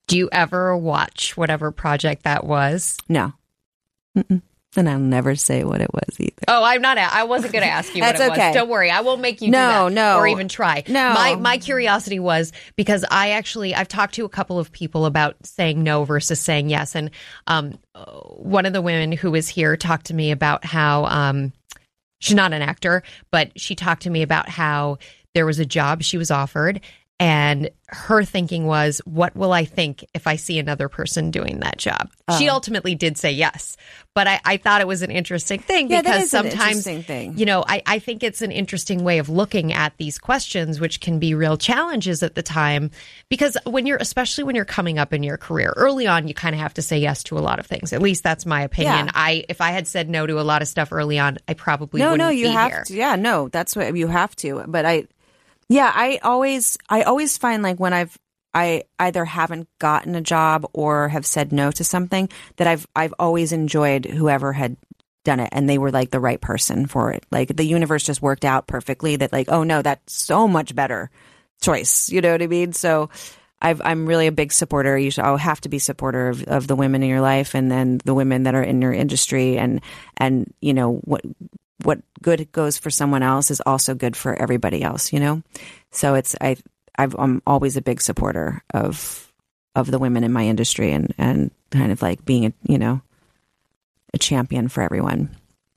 Do 0.07 0.17
you 0.17 0.29
ever 0.31 0.75
watch 0.77 1.35
whatever 1.37 1.71
project 1.71 2.23
that 2.23 2.43
was? 2.43 2.97
No. 3.09 3.33
Mm-mm. 4.17 4.41
And 4.75 4.89
I'll 4.89 4.99
never 4.99 5.35
say 5.35 5.63
what 5.63 5.81
it 5.81 5.93
was 5.93 6.19
either. 6.19 6.33
Oh, 6.47 6.63
I'm 6.63 6.81
not. 6.81 6.97
I 6.97 7.25
wasn't 7.25 7.53
going 7.53 7.63
to 7.63 7.69
ask 7.69 7.95
you 7.95 8.01
what 8.01 8.17
That's 8.17 8.21
it 8.21 8.29
was. 8.29 8.37
okay. 8.39 8.53
Don't 8.53 8.69
worry. 8.69 8.89
I 8.89 9.01
won't 9.01 9.21
make 9.21 9.41
you 9.41 9.51
No, 9.51 9.87
no. 9.87 10.17
or 10.17 10.27
even 10.27 10.47
try. 10.47 10.83
No. 10.87 11.13
My 11.13 11.35
my 11.35 11.57
curiosity 11.59 12.19
was 12.19 12.51
because 12.75 13.05
I 13.11 13.31
actually 13.31 13.75
I've 13.75 13.87
talked 13.87 14.15
to 14.15 14.25
a 14.25 14.29
couple 14.29 14.57
of 14.57 14.71
people 14.71 15.05
about 15.05 15.35
saying 15.45 15.83
no 15.83 16.05
versus 16.05 16.39
saying 16.39 16.69
yes, 16.69 16.95
and 16.95 17.11
um, 17.45 17.77
one 18.35 18.65
of 18.65 18.73
the 18.73 18.81
women 18.81 19.11
who 19.11 19.29
was 19.29 19.47
here 19.47 19.77
talked 19.77 20.07
to 20.07 20.13
me 20.15 20.31
about 20.31 20.65
how 20.65 21.05
um, 21.05 21.53
she's 22.19 22.35
not 22.35 22.51
an 22.53 22.61
actor, 22.63 23.03
but 23.31 23.51
she 23.59 23.75
talked 23.75 24.03
to 24.03 24.09
me 24.09 24.23
about 24.23 24.49
how 24.49 24.97
there 25.35 25.45
was 25.45 25.59
a 25.59 25.65
job 25.65 26.01
she 26.01 26.17
was 26.17 26.31
offered. 26.31 26.81
And 27.23 27.69
her 27.87 28.23
thinking 28.23 28.65
was, 28.65 28.99
what 29.05 29.35
will 29.35 29.53
I 29.53 29.65
think 29.65 30.03
if 30.13 30.27
I 30.27 30.35
see 30.35 30.59
another 30.59 30.89
person 30.89 31.31
doing 31.31 31.59
that 31.61 31.77
job? 31.77 32.09
She 32.37 32.49
Oh. 32.49 32.53
ultimately 32.53 32.95
did 32.95 33.17
say 33.17 33.31
yes. 33.31 33.77
But 34.13 34.27
I, 34.27 34.39
I 34.45 34.57
thought 34.57 34.81
it 34.81 34.87
was 34.87 35.01
an 35.03 35.09
interesting 35.11 35.59
thing 35.59 35.89
Yeah, 35.89 36.01
because 36.01 36.29
sometimes 36.29 36.83
thing. 36.83 37.37
you 37.37 37.45
know, 37.45 37.63
I, 37.67 37.81
I 37.85 37.99
think 37.99 38.23
it's 38.23 38.41
an 38.41 38.51
interesting 38.51 39.03
way 39.03 39.19
of 39.19 39.29
looking 39.29 39.73
at 39.73 39.95
these 39.97 40.17
questions, 40.17 40.79
which 40.79 40.99
can 41.01 41.17
be 41.19 41.33
real 41.33 41.55
challenges 41.57 42.23
at 42.23 42.35
the 42.35 42.43
time. 42.43 42.91
Because 43.29 43.57
when 43.65 43.85
you're, 43.85 43.97
especially 43.97 44.43
when 44.43 44.55
you're 44.55 44.65
coming 44.65 44.99
up 44.99 45.13
in 45.13 45.23
your 45.23 45.37
career, 45.37 45.73
early 45.77 46.05
on, 46.07 46.27
you 46.27 46.33
kind 46.33 46.53
of 46.53 46.61
have 46.61 46.73
to 46.75 46.81
say 46.81 46.97
yes 46.97 47.23
to 47.23 47.37
a 47.37 47.41
lot 47.41 47.57
of 47.59 47.65
things. 47.65 47.93
At 47.93 48.01
least 48.01 48.23
that's 48.23 48.45
my 48.45 48.61
opinion. 48.63 49.05
Yeah. 49.05 49.11
I, 49.15 49.45
if 49.49 49.61
I 49.61 49.71
had 49.71 49.87
said 49.87 50.09
no 50.09 50.27
to 50.27 50.39
a 50.39 50.43
lot 50.43 50.61
of 50.61 50.67
stuff 50.67 50.91
early 50.91 51.19
on, 51.19 51.37
I 51.47 51.53
probably 51.53 52.01
no, 52.01 52.15
no, 52.15 52.29
you 52.29 52.49
have 52.49 52.71
here. 52.71 52.83
to. 52.85 52.93
Yeah, 52.93 53.15
no, 53.15 53.47
that's 53.47 53.75
what 53.75 53.95
you 53.95 54.07
have 54.07 54.35
to. 54.37 54.63
But 54.67 54.85
I, 54.85 55.05
yeah, 55.69 55.91
I 55.93 56.19
always, 56.23 56.77
I 56.89 57.03
always 57.03 57.37
find 57.37 57.63
like 57.63 57.79
when 57.79 57.93
I've, 57.93 58.17
I 58.53 58.83
either 58.99 59.25
haven't 59.25 59.67
gotten 59.79 60.15
a 60.15 60.21
job 60.21 60.69
or 60.73 61.09
have 61.09 61.25
said 61.25 61.51
no 61.51 61.71
to 61.71 61.83
something 61.83 62.29
that 62.57 62.67
I've, 62.67 62.87
I've 62.95 63.13
always 63.17 63.51
enjoyed 63.51 64.05
whoever 64.05 64.53
had 64.53 64.77
done 65.23 65.39
it 65.39 65.49
and 65.51 65.67
they 65.67 65.77
were 65.77 65.91
like 65.91 66.11
the 66.11 66.19
right 66.19 66.39
person 66.39 66.85
for 66.85 67.11
it. 67.11 67.25
Like 67.31 67.55
the 67.55 67.65
universe 67.65 68.03
just 68.03 68.21
worked 68.21 68.45
out 68.45 68.67
perfectly 68.67 69.15
that 69.15 69.33
like, 69.33 69.49
oh 69.49 69.63
no, 69.63 69.81
that's 69.81 70.13
so 70.13 70.47
much 70.47 70.75
better 70.75 71.09
choice. 71.61 72.09
You 72.09 72.21
know 72.21 72.31
what 72.33 72.41
I 72.41 72.47
mean? 72.47 72.73
So 72.73 73.09
I've, 73.61 73.81
I'm 73.81 74.05
really 74.05 74.27
a 74.27 74.31
big 74.31 74.51
supporter. 74.51 74.97
You 74.97 75.09
should, 75.09 75.23
I'll 75.23 75.37
have 75.37 75.61
to 75.61 75.69
be 75.69 75.79
supporter 75.79 76.27
of, 76.27 76.43
of 76.43 76.67
the 76.67 76.75
women 76.75 77.01
in 77.01 77.09
your 77.09 77.21
life 77.21 77.55
and 77.55 77.71
then 77.71 78.01
the 78.03 78.13
women 78.13 78.43
that 78.43 78.55
are 78.55 78.61
in 78.61 78.81
your 78.81 78.93
industry 78.93 79.57
and, 79.57 79.81
and, 80.17 80.53
you 80.59 80.73
know, 80.73 80.95
what, 81.05 81.21
what 81.85 81.99
good 82.21 82.51
goes 82.51 82.77
for 82.77 82.89
someone 82.89 83.23
else 83.23 83.51
is 83.51 83.61
also 83.65 83.95
good 83.95 84.15
for 84.15 84.33
everybody 84.33 84.83
else, 84.83 85.13
you 85.13 85.19
know? 85.19 85.43
So 85.91 86.15
it's, 86.15 86.35
I, 86.41 86.57
I've, 86.97 87.15
I'm 87.17 87.41
always 87.45 87.77
a 87.77 87.81
big 87.81 88.01
supporter 88.01 88.61
of, 88.73 89.31
of 89.75 89.89
the 89.89 89.99
women 89.99 90.23
in 90.23 90.33
my 90.33 90.45
industry 90.45 90.91
and, 90.91 91.13
and 91.17 91.51
kind 91.71 91.91
of 91.91 92.01
like 92.01 92.23
being 92.25 92.45
a, 92.45 92.53
you 92.63 92.77
know, 92.77 93.01
a 94.13 94.17
champion 94.17 94.67
for 94.67 94.81
everyone. 94.81 95.29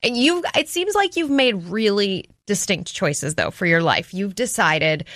And 0.03 0.17
you 0.17 0.45
it 0.55 0.69
seems 0.69 0.95
like 0.95 1.17
you've 1.17 1.31
made 1.31 1.55
really 1.65 2.29
distinct 2.47 2.93
choices 2.93 3.35
though 3.35 3.51
for 3.51 3.67
your 3.67 3.83
life. 3.83 4.15
You've 4.15 4.35
decided 4.35 5.07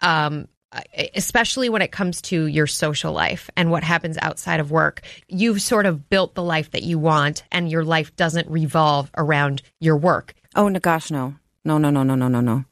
um 0.00 0.48
uh, 0.72 0.80
especially 1.14 1.68
when 1.68 1.82
it 1.82 1.92
comes 1.92 2.22
to 2.22 2.46
your 2.46 2.66
social 2.66 3.12
life 3.12 3.50
and 3.56 3.70
what 3.70 3.84
happens 3.84 4.16
outside 4.22 4.58
of 4.58 4.70
work, 4.70 5.02
you've 5.28 5.60
sort 5.60 5.84
of 5.84 6.08
built 6.08 6.34
the 6.34 6.42
life 6.42 6.70
that 6.70 6.82
you 6.82 6.98
want 6.98 7.42
and 7.52 7.70
your 7.70 7.84
life 7.84 8.14
doesn't 8.16 8.48
revolve 8.48 9.10
around 9.16 9.60
your 9.80 9.98
work. 9.98 10.34
Oh, 10.54 10.68
no, 10.68 10.80
gosh, 10.80 11.10
no. 11.10 11.34
No, 11.64 11.76
no, 11.76 11.90
no, 11.90 12.02
no, 12.02 12.14
no, 12.14 12.28
no, 12.28 12.40
no. 12.40 12.64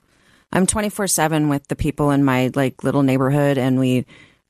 I'm 0.50 0.66
24 0.66 1.08
7 1.08 1.48
with 1.48 1.68
the 1.68 1.76
people 1.76 2.10
in 2.10 2.24
my 2.24 2.50
like 2.54 2.82
little 2.82 3.02
neighborhood 3.02 3.58
and 3.58 3.78
we, 3.78 4.06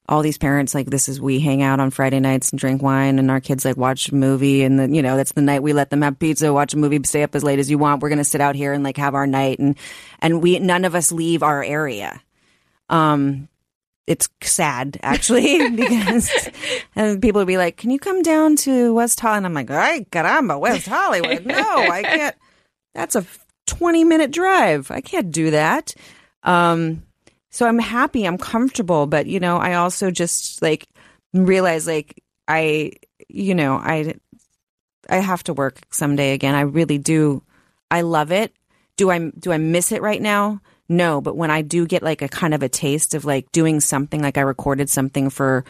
all 0.08 0.22
these 0.22 0.38
parents 0.38 0.74
like 0.74 0.86
this 0.86 1.08
is 1.08 1.20
we 1.20 1.40
hang 1.40 1.62
out 1.62 1.78
on 1.80 1.90
Friday 1.90 2.20
nights 2.20 2.50
and 2.50 2.58
drink 2.58 2.82
wine 2.82 3.18
and 3.18 3.30
our 3.30 3.40
kids 3.40 3.64
like 3.64 3.76
watch 3.76 4.08
a 4.08 4.14
movie 4.14 4.62
and 4.64 4.78
then 4.78 4.94
you 4.94 5.02
know 5.02 5.16
that's 5.16 5.32
the 5.32 5.40
night 5.40 5.62
we 5.62 5.72
let 5.72 5.90
them 5.90 6.02
have 6.02 6.18
pizza 6.18 6.52
watch 6.52 6.74
a 6.74 6.78
movie 6.78 7.00
stay 7.04 7.22
up 7.22 7.34
as 7.36 7.44
late 7.44 7.60
as 7.60 7.70
you 7.70 7.78
want 7.78 8.02
we're 8.02 8.08
going 8.08 8.18
to 8.18 8.24
sit 8.24 8.40
out 8.40 8.56
here 8.56 8.72
and 8.72 8.82
like 8.82 8.96
have 8.96 9.14
our 9.14 9.26
night 9.26 9.60
and 9.60 9.76
and 10.18 10.42
we 10.42 10.58
none 10.58 10.84
of 10.84 10.96
us 10.96 11.12
leave 11.12 11.44
our 11.44 11.62
area 11.62 12.20
um, 12.90 13.48
it's 14.06 14.28
sad 14.42 14.98
actually 15.02 15.70
because 15.76 16.50
people 16.94 17.40
would 17.40 17.46
be 17.46 17.56
like, 17.56 17.76
"Can 17.76 17.90
you 17.90 17.98
come 17.98 18.22
down 18.22 18.56
to 18.56 18.92
West 18.92 19.20
Hollywood?" 19.20 19.38
And 19.38 19.46
I'm 19.46 19.54
like, 19.54 19.70
"Ay, 19.70 20.04
caramba, 20.10 20.58
West 20.60 20.86
Hollywood? 20.86 21.46
No, 21.46 21.56
I 21.56 22.02
can't. 22.02 22.36
That's 22.94 23.16
a 23.16 23.24
20 23.66 24.04
minute 24.04 24.32
drive. 24.32 24.90
I 24.90 25.00
can't 25.00 25.30
do 25.30 25.52
that." 25.52 25.94
Um, 26.42 27.02
so 27.50 27.66
I'm 27.66 27.78
happy, 27.78 28.26
I'm 28.26 28.38
comfortable, 28.38 29.06
but 29.06 29.26
you 29.26 29.40
know, 29.40 29.56
I 29.56 29.74
also 29.74 30.10
just 30.10 30.62
like 30.62 30.86
realize 31.32 31.86
like 31.86 32.22
I, 32.48 32.92
you 33.28 33.54
know, 33.54 33.74
I, 33.74 34.14
I 35.08 35.16
have 35.16 35.44
to 35.44 35.52
work 35.52 35.78
someday 35.90 36.32
again. 36.32 36.54
I 36.54 36.62
really 36.62 36.98
do. 36.98 37.42
I 37.90 38.02
love 38.02 38.32
it. 38.32 38.52
Do 38.96 39.10
I 39.10 39.30
do 39.30 39.52
I 39.52 39.58
miss 39.58 39.92
it 39.92 40.02
right 40.02 40.20
now? 40.20 40.60
No, 40.90 41.20
but 41.20 41.36
when 41.36 41.52
I 41.52 41.62
do 41.62 41.86
get 41.86 42.02
like 42.02 42.20
a 42.20 42.28
kind 42.28 42.52
of 42.52 42.64
a 42.64 42.68
taste 42.68 43.14
of 43.14 43.24
like 43.24 43.52
doing 43.52 43.78
something, 43.78 44.20
like 44.20 44.36
I 44.36 44.40
recorded 44.40 44.90
something 44.90 45.30
for 45.30 45.64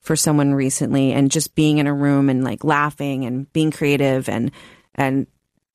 for 0.00 0.16
someone 0.16 0.52
recently, 0.52 1.12
and 1.12 1.30
just 1.30 1.54
being 1.54 1.78
in 1.78 1.86
a 1.86 1.94
room 1.94 2.28
and 2.28 2.42
like 2.42 2.64
laughing 2.64 3.24
and 3.24 3.50
being 3.52 3.70
creative 3.70 4.28
and 4.28 4.50
and 4.96 5.28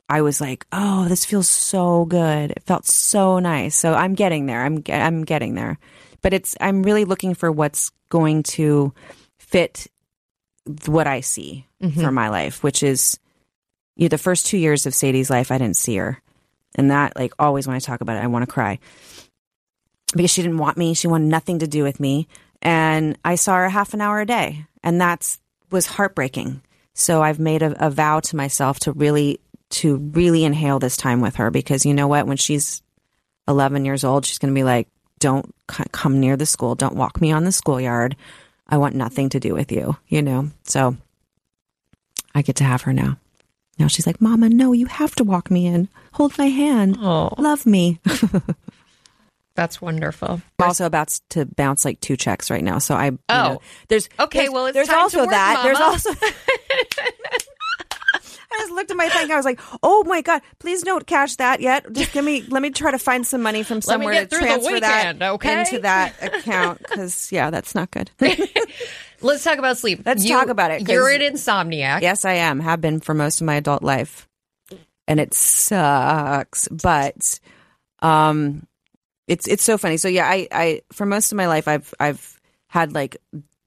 I 0.09 0.21
was 0.21 0.41
like, 0.41 0.65
oh, 0.73 1.07
this 1.07 1.23
feels 1.23 1.47
so 1.47 2.03
good. 2.03 2.51
It 2.51 2.63
felt 2.63 2.85
so 2.85 3.39
nice. 3.39 3.73
So 3.73 3.93
I'm 3.93 4.15
getting 4.15 4.47
there. 4.47 4.61
I'm 4.61 4.83
I'm 4.89 5.23
getting 5.23 5.55
there, 5.55 5.79
but 6.21 6.33
it's 6.33 6.57
I'm 6.59 6.83
really 6.83 7.05
looking 7.05 7.35
for 7.35 7.49
what's 7.49 7.91
going 8.09 8.43
to 8.43 8.93
fit 9.37 9.87
what 10.87 11.07
I 11.07 11.21
see 11.21 11.65
mm-hmm. 11.81 12.01
for 12.01 12.11
my 12.11 12.27
life, 12.27 12.63
which 12.63 12.83
is 12.83 13.17
you 13.95 14.05
know, 14.05 14.09
the 14.09 14.17
first 14.17 14.45
two 14.45 14.57
years 14.57 14.85
of 14.85 14.93
Sadie's 14.93 15.29
life, 15.29 15.51
I 15.51 15.57
didn't 15.57 15.77
see 15.77 15.95
her. 15.95 16.21
And 16.75 16.91
that, 16.91 17.15
like, 17.15 17.33
always 17.39 17.67
when 17.67 17.75
I 17.75 17.79
talk 17.79 18.01
about 18.01 18.17
it, 18.17 18.23
I 18.23 18.27
want 18.27 18.43
to 18.43 18.51
cry 18.51 18.79
because 20.15 20.31
she 20.31 20.41
didn't 20.41 20.57
want 20.57 20.77
me. 20.77 20.93
She 20.93 21.07
wanted 21.07 21.27
nothing 21.27 21.59
to 21.59 21.67
do 21.67 21.83
with 21.83 21.99
me. 21.99 22.27
And 22.61 23.17
I 23.23 23.35
saw 23.35 23.55
her 23.55 23.69
half 23.69 23.93
an 23.93 24.01
hour 24.01 24.19
a 24.19 24.25
day. 24.25 24.65
And 24.83 24.99
that's 24.99 25.39
was 25.71 25.85
heartbreaking. 25.85 26.61
So 26.93 27.21
I've 27.21 27.39
made 27.39 27.61
a, 27.61 27.85
a 27.85 27.89
vow 27.89 28.19
to 28.21 28.35
myself 28.35 28.79
to 28.81 28.91
really, 28.91 29.39
to 29.71 29.97
really 29.97 30.43
inhale 30.43 30.79
this 30.79 30.97
time 30.97 31.21
with 31.21 31.35
her 31.35 31.51
because 31.51 31.85
you 31.85 31.93
know 31.93 32.07
what? 32.07 32.27
When 32.27 32.37
she's 32.37 32.81
11 33.47 33.85
years 33.85 34.03
old, 34.03 34.25
she's 34.25 34.39
going 34.39 34.53
to 34.53 34.59
be 34.59 34.63
like, 34.63 34.87
don't 35.19 35.53
c- 35.69 35.83
come 35.91 36.19
near 36.19 36.37
the 36.37 36.45
school. 36.45 36.75
Don't 36.75 36.95
walk 36.95 37.21
me 37.21 37.31
on 37.31 37.43
the 37.43 37.51
schoolyard. 37.51 38.15
I 38.67 38.77
want 38.77 38.95
nothing 38.95 39.29
to 39.29 39.39
do 39.39 39.53
with 39.53 39.71
you, 39.71 39.97
you 40.07 40.21
know? 40.21 40.49
So 40.63 40.97
I 42.33 42.41
get 42.41 42.57
to 42.57 42.63
have 42.63 42.83
her 42.83 42.93
now. 42.93 43.17
Now 43.79 43.87
she's 43.87 44.05
like, 44.05 44.19
Mama, 44.21 44.49
no, 44.49 44.73
you 44.73 44.85
have 44.87 45.15
to 45.15 45.23
walk 45.23 45.49
me 45.49 45.65
in. 45.65 45.87
Hold 46.13 46.37
my 46.37 46.47
hand. 46.47 46.97
Oh, 46.99 47.33
Love 47.37 47.65
me. 47.65 47.99
that's 49.55 49.81
wonderful. 49.81 50.41
I'm 50.59 50.65
also 50.67 50.85
about 50.85 51.17
to 51.29 51.45
bounce 51.45 51.85
like 51.85 51.99
two 52.01 52.15
checks 52.17 52.49
right 52.51 52.63
now. 52.63 52.77
So 52.79 52.95
I, 52.95 53.05
you 53.07 53.19
Oh. 53.29 53.43
know, 53.53 53.61
there's 53.87 54.09
Okay, 54.19 54.39
there's- 54.39 54.53
well, 54.53 54.65
it's 54.67 54.73
there's 54.75 54.87
time 54.87 54.97
to 54.97 55.01
also 55.01 55.19
work, 55.21 55.29
that. 55.31 55.61
There's 55.63 55.79
Mama. 55.79 55.91
also. 55.93 56.09
I 58.51 58.57
just 58.63 58.71
looked 58.73 58.89
at 58.91 58.97
my 58.97 59.07
bank. 59.09 59.29
I 59.31 59.35
was 59.35 59.45
like, 59.45 59.59
"Oh 59.83 60.03
my 60.05 60.21
god! 60.21 60.41
Please 60.57 60.81
don't 60.81 61.05
cash 61.05 61.35
that 61.35 61.61
yet. 61.61 61.85
Just 61.93 62.11
give 62.11 62.25
me. 62.25 62.41
Let 62.49 62.61
me 62.63 62.71
try 62.71 62.89
to 62.91 62.97
find 62.99 63.25
some 63.25 63.41
money 63.43 63.61
from 63.63 63.75
Let 63.87 63.99
me 63.99 64.05
somewhere 64.05 64.13
get 64.13 64.29
to 64.31 64.35
through 64.35 64.39
the 64.39 64.45
transfer 64.47 64.73
weekend, 64.73 65.19
that 65.21 65.31
okay? 65.33 65.59
into 65.59 65.79
that 65.79 66.15
account. 66.23 66.79
Because 66.79 67.31
yeah, 67.31 67.51
that's 67.51 67.75
not 67.75 67.91
good. 67.91 68.09
Let's 69.21 69.43
talk 69.43 69.57
about 69.57 69.77
sleep. 69.77 70.01
Let's 70.05 70.27
talk 70.27 70.47
about 70.47 70.71
it. 70.71 70.87
You're 70.87 71.09
an 71.09 71.21
insomniac. 71.21 72.01
Yes, 72.01 72.25
I 72.25 72.33
am. 72.33 72.59
Have 72.59 72.81
been 72.81 72.99
for 72.99 73.13
most 73.13 73.41
of 73.41 73.45
my 73.45 73.55
adult 73.55 73.83
life, 73.83 74.27
and 75.07 75.19
it 75.19 75.33
sucks. 75.33 76.67
But 76.69 77.39
um, 78.01 78.67
it's 79.27 79.47
it's 79.47 79.63
so 79.63 79.77
funny. 79.77 79.97
So 79.97 80.07
yeah, 80.07 80.27
I 80.27 80.47
I 80.51 80.81
for 80.91 81.05
most 81.05 81.31
of 81.31 81.35
my 81.37 81.47
life, 81.47 81.67
I've 81.67 81.93
I've 81.99 82.39
had 82.67 82.93
like 82.93 83.17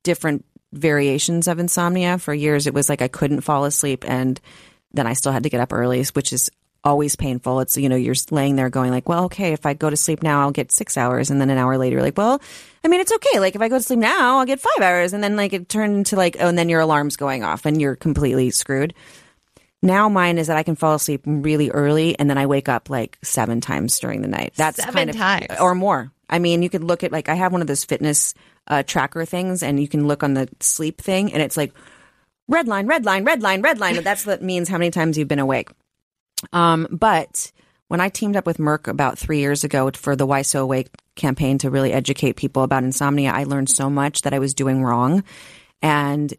different 0.02 0.44
variations 0.72 1.48
of 1.48 1.58
insomnia. 1.58 2.18
For 2.18 2.32
years, 2.32 2.66
it 2.66 2.74
was 2.74 2.88
like 2.88 3.02
I 3.02 3.08
couldn't 3.08 3.42
fall 3.42 3.64
asleep, 3.64 4.04
and 4.08 4.40
then 4.92 5.06
I 5.06 5.12
still 5.12 5.32
had 5.32 5.42
to 5.44 5.50
get 5.50 5.60
up 5.60 5.72
early, 5.72 6.04
which 6.14 6.32
is 6.32 6.50
always 6.84 7.16
painful. 7.16 7.60
It's 7.60 7.76
you 7.76 7.88
know 7.88 7.96
you're 7.96 8.14
laying 8.30 8.56
there 8.56 8.70
going 8.70 8.90
like, 8.90 9.08
well, 9.08 9.24
okay, 9.24 9.52
if 9.52 9.66
I 9.66 9.74
go 9.74 9.90
to 9.90 9.96
sleep 9.96 10.22
now, 10.22 10.40
I'll 10.40 10.50
get 10.52 10.72
six 10.72 10.96
hours, 10.96 11.30
and 11.30 11.40
then 11.40 11.50
an 11.50 11.58
hour 11.58 11.78
later, 11.78 11.94
you're 11.96 12.02
like, 12.02 12.18
well, 12.18 12.40
I 12.84 12.88
mean, 12.88 13.00
it's 13.00 13.12
okay. 13.12 13.38
Like 13.40 13.54
if 13.54 13.62
I 13.62 13.68
go 13.68 13.78
to 13.78 13.82
sleep 13.82 14.00
now, 14.00 14.38
I'll 14.38 14.46
get 14.46 14.60
five 14.60 14.82
hours, 14.82 15.12
and 15.12 15.22
then 15.22 15.36
like 15.36 15.52
it 15.52 15.68
turned 15.68 15.96
into 15.96 16.16
like, 16.16 16.36
oh, 16.40 16.48
and 16.48 16.58
then 16.58 16.68
your 16.68 16.80
alarm's 16.80 17.16
going 17.16 17.44
off, 17.44 17.66
and 17.66 17.80
you're 17.80 17.96
completely 17.96 18.50
screwed. 18.50 18.94
Now 19.82 20.08
mine 20.08 20.38
is 20.38 20.46
that 20.46 20.56
I 20.56 20.62
can 20.62 20.76
fall 20.76 20.94
asleep 20.94 21.22
really 21.26 21.68
early 21.70 22.16
and 22.16 22.30
then 22.30 22.38
I 22.38 22.46
wake 22.46 22.68
up 22.68 22.88
like 22.88 23.18
seven 23.22 23.60
times 23.60 23.98
during 23.98 24.22
the 24.22 24.28
night. 24.28 24.52
That's 24.54 24.76
Seven 24.76 24.94
kind 24.94 25.10
of 25.10 25.16
times. 25.16 25.46
or 25.60 25.74
more. 25.74 26.12
I 26.30 26.38
mean, 26.38 26.62
you 26.62 26.70
could 26.70 26.84
look 26.84 27.02
at 27.02 27.10
like 27.10 27.28
I 27.28 27.34
have 27.34 27.50
one 27.50 27.62
of 27.62 27.66
those 27.66 27.84
fitness 27.84 28.32
uh, 28.68 28.84
tracker 28.84 29.24
things, 29.24 29.62
and 29.62 29.80
you 29.80 29.88
can 29.88 30.06
look 30.06 30.22
on 30.22 30.34
the 30.34 30.48
sleep 30.60 31.00
thing, 31.00 31.32
and 31.32 31.42
it's 31.42 31.56
like 31.56 31.72
red 32.48 32.68
line, 32.68 32.86
red 32.86 33.04
line, 33.04 33.24
red 33.24 33.42
line, 33.42 33.60
red 33.60 33.80
line. 33.80 34.00
That's 34.04 34.24
what 34.24 34.40
means 34.40 34.68
how 34.68 34.78
many 34.78 34.92
times 34.92 35.18
you've 35.18 35.26
been 35.26 35.40
awake. 35.40 35.70
Um, 36.52 36.86
but 36.90 37.52
when 37.88 38.00
I 38.00 38.08
teamed 38.08 38.36
up 38.36 38.46
with 38.46 38.58
Merck 38.58 38.88
about 38.88 39.18
three 39.18 39.40
years 39.40 39.64
ago 39.64 39.90
for 39.94 40.16
the 40.16 40.26
Why 40.26 40.42
So 40.42 40.62
Awake 40.62 40.88
campaign 41.14 41.58
to 41.58 41.70
really 41.70 41.92
educate 41.92 42.36
people 42.36 42.62
about 42.62 42.84
insomnia, 42.84 43.32
I 43.32 43.44
learned 43.44 43.68
so 43.68 43.90
much 43.90 44.22
that 44.22 44.34
I 44.34 44.38
was 44.38 44.54
doing 44.54 44.82
wrong, 44.82 45.24
and 45.82 46.32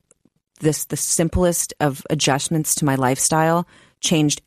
this 0.60 0.86
the 0.86 0.98
simplest 0.98 1.74
of 1.80 2.06
adjustments 2.10 2.76
to 2.76 2.86
my 2.86 2.96
lifestyle 2.96 3.68
changed 4.00 4.42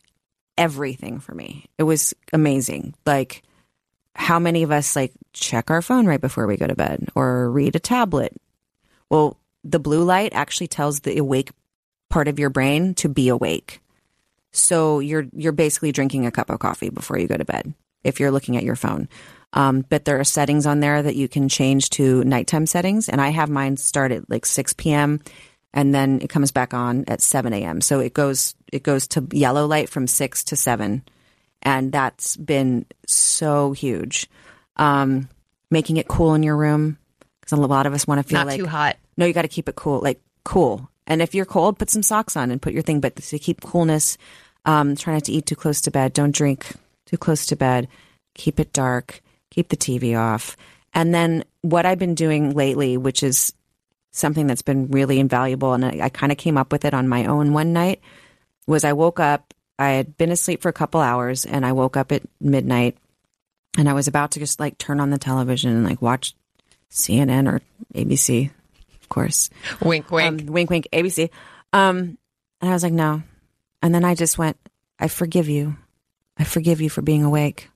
everything 0.58 1.20
for 1.20 1.34
me. 1.34 1.66
It 1.78 1.84
was 1.84 2.14
amazing. 2.32 2.94
Like 3.04 3.42
how 4.16 4.38
many 4.38 4.62
of 4.62 4.72
us 4.72 4.96
like 4.96 5.12
check 5.32 5.70
our 5.70 5.82
phone 5.82 6.06
right 6.06 6.20
before 6.20 6.46
we 6.46 6.56
go 6.56 6.66
to 6.66 6.74
bed 6.74 7.08
or 7.14 7.50
read 7.50 7.76
a 7.76 7.80
tablet? 7.80 8.34
Well, 9.10 9.38
the 9.62 9.78
blue 9.78 10.02
light 10.02 10.32
actually 10.32 10.68
tells 10.68 11.00
the 11.00 11.18
awake 11.18 11.50
part 12.08 12.28
of 12.28 12.38
your 12.38 12.50
brain 12.50 12.94
to 12.94 13.08
be 13.08 13.28
awake. 13.28 13.80
So 14.56 15.00
you're 15.00 15.26
you're 15.32 15.52
basically 15.52 15.92
drinking 15.92 16.26
a 16.26 16.30
cup 16.30 16.50
of 16.50 16.58
coffee 16.58 16.90
before 16.90 17.18
you 17.18 17.28
go 17.28 17.36
to 17.36 17.44
bed 17.44 17.74
if 18.04 18.20
you're 18.20 18.30
looking 18.30 18.56
at 18.56 18.64
your 18.64 18.76
phone. 18.76 19.08
Um, 19.52 19.84
but 19.88 20.04
there 20.04 20.20
are 20.20 20.24
settings 20.24 20.66
on 20.66 20.80
there 20.80 21.02
that 21.02 21.16
you 21.16 21.28
can 21.28 21.48
change 21.48 21.90
to 21.90 22.22
nighttime 22.24 22.66
settings, 22.66 23.08
and 23.08 23.20
I 23.20 23.28
have 23.30 23.48
mine 23.48 23.76
start 23.76 24.12
at 24.12 24.28
like 24.28 24.44
6 24.44 24.72
p.m. 24.74 25.20
and 25.72 25.94
then 25.94 26.20
it 26.20 26.28
comes 26.28 26.52
back 26.52 26.74
on 26.74 27.04
at 27.08 27.20
7 27.20 27.52
a.m. 27.52 27.80
So 27.80 28.00
it 28.00 28.12
goes 28.12 28.54
it 28.72 28.82
goes 28.82 29.06
to 29.08 29.26
yellow 29.32 29.66
light 29.66 29.88
from 29.88 30.06
6 30.06 30.44
to 30.44 30.56
7, 30.56 31.02
and 31.62 31.92
that's 31.92 32.36
been 32.36 32.86
so 33.06 33.72
huge. 33.72 34.28
Um, 34.76 35.28
making 35.70 35.96
it 35.96 36.06
cool 36.06 36.34
in 36.34 36.42
your 36.42 36.56
room 36.56 36.98
because 37.40 37.58
a 37.58 37.60
lot 37.60 37.86
of 37.86 37.94
us 37.94 38.06
want 38.06 38.18
to 38.18 38.22
feel 38.28 38.38
Not 38.38 38.46
like 38.46 38.60
too 38.60 38.66
hot. 38.66 38.96
no, 39.16 39.24
you 39.26 39.32
got 39.32 39.42
to 39.42 39.48
keep 39.48 39.68
it 39.68 39.74
cool, 39.74 40.00
like 40.00 40.20
cool. 40.44 40.90
And 41.06 41.22
if 41.22 41.34
you're 41.34 41.46
cold, 41.46 41.78
put 41.78 41.88
some 41.88 42.02
socks 42.02 42.36
on 42.36 42.50
and 42.50 42.60
put 42.60 42.72
your 42.72 42.82
thing. 42.82 43.00
But 43.00 43.16
to 43.16 43.38
keep 43.38 43.60
coolness, 43.60 44.18
um, 44.66 44.96
try 44.96 45.14
not 45.14 45.24
to 45.24 45.32
eat 45.32 45.46
too 45.46 45.56
close 45.56 45.80
to 45.82 45.90
bed. 45.90 46.12
Don't 46.12 46.34
drink 46.34 46.66
too 47.06 47.16
close 47.16 47.46
to 47.46 47.56
bed. 47.56 47.88
Keep 48.34 48.60
it 48.60 48.72
dark. 48.72 49.22
Keep 49.50 49.68
the 49.68 49.76
TV 49.76 50.18
off. 50.18 50.56
And 50.92 51.14
then 51.14 51.44
what 51.62 51.86
I've 51.86 51.98
been 51.98 52.14
doing 52.14 52.52
lately, 52.54 52.96
which 52.96 53.22
is 53.22 53.54
something 54.10 54.46
that's 54.46 54.62
been 54.62 54.88
really 54.88 55.20
invaluable, 55.20 55.72
and 55.72 55.84
I, 55.84 55.98
I 56.02 56.08
kind 56.08 56.32
of 56.32 56.38
came 56.38 56.58
up 56.58 56.72
with 56.72 56.84
it 56.84 56.94
on 56.94 57.08
my 57.08 57.26
own 57.26 57.52
one 57.52 57.72
night, 57.72 58.00
was 58.66 58.84
I 58.84 58.92
woke 58.92 59.20
up. 59.20 59.54
I 59.78 59.90
had 59.90 60.16
been 60.16 60.32
asleep 60.32 60.62
for 60.62 60.68
a 60.68 60.74
couple 60.74 61.00
hours, 61.00 61.44
and 61.44 61.64
I 61.64 61.72
woke 61.72 61.96
up 61.96 62.10
at 62.12 62.22
midnight, 62.40 62.96
and 63.76 63.88
I 63.88 63.92
was 63.92 64.08
about 64.08 64.32
to 64.32 64.40
just 64.40 64.58
like 64.58 64.78
turn 64.78 65.00
on 65.00 65.10
the 65.10 65.18
television 65.18 65.70
and 65.70 65.84
like 65.84 66.00
watch 66.02 66.34
CNN 66.90 67.46
or 67.46 67.60
ABC, 67.94 68.50
of 69.00 69.08
course. 69.08 69.50
Wink, 69.82 70.10
wink. 70.10 70.40
Um, 70.42 70.46
wink, 70.46 70.70
wink, 70.70 70.88
ABC. 70.92 71.30
Um, 71.72 72.18
and 72.60 72.70
I 72.70 72.72
was 72.72 72.82
like, 72.82 72.94
no. 72.94 73.22
And 73.82 73.94
then 73.94 74.04
I 74.04 74.14
just 74.14 74.38
went, 74.38 74.56
I 74.98 75.08
forgive 75.08 75.48
you. 75.48 75.76
I 76.38 76.44
forgive 76.44 76.80
you 76.80 76.90
for 76.90 77.02
being 77.02 77.22
awake. 77.22 77.68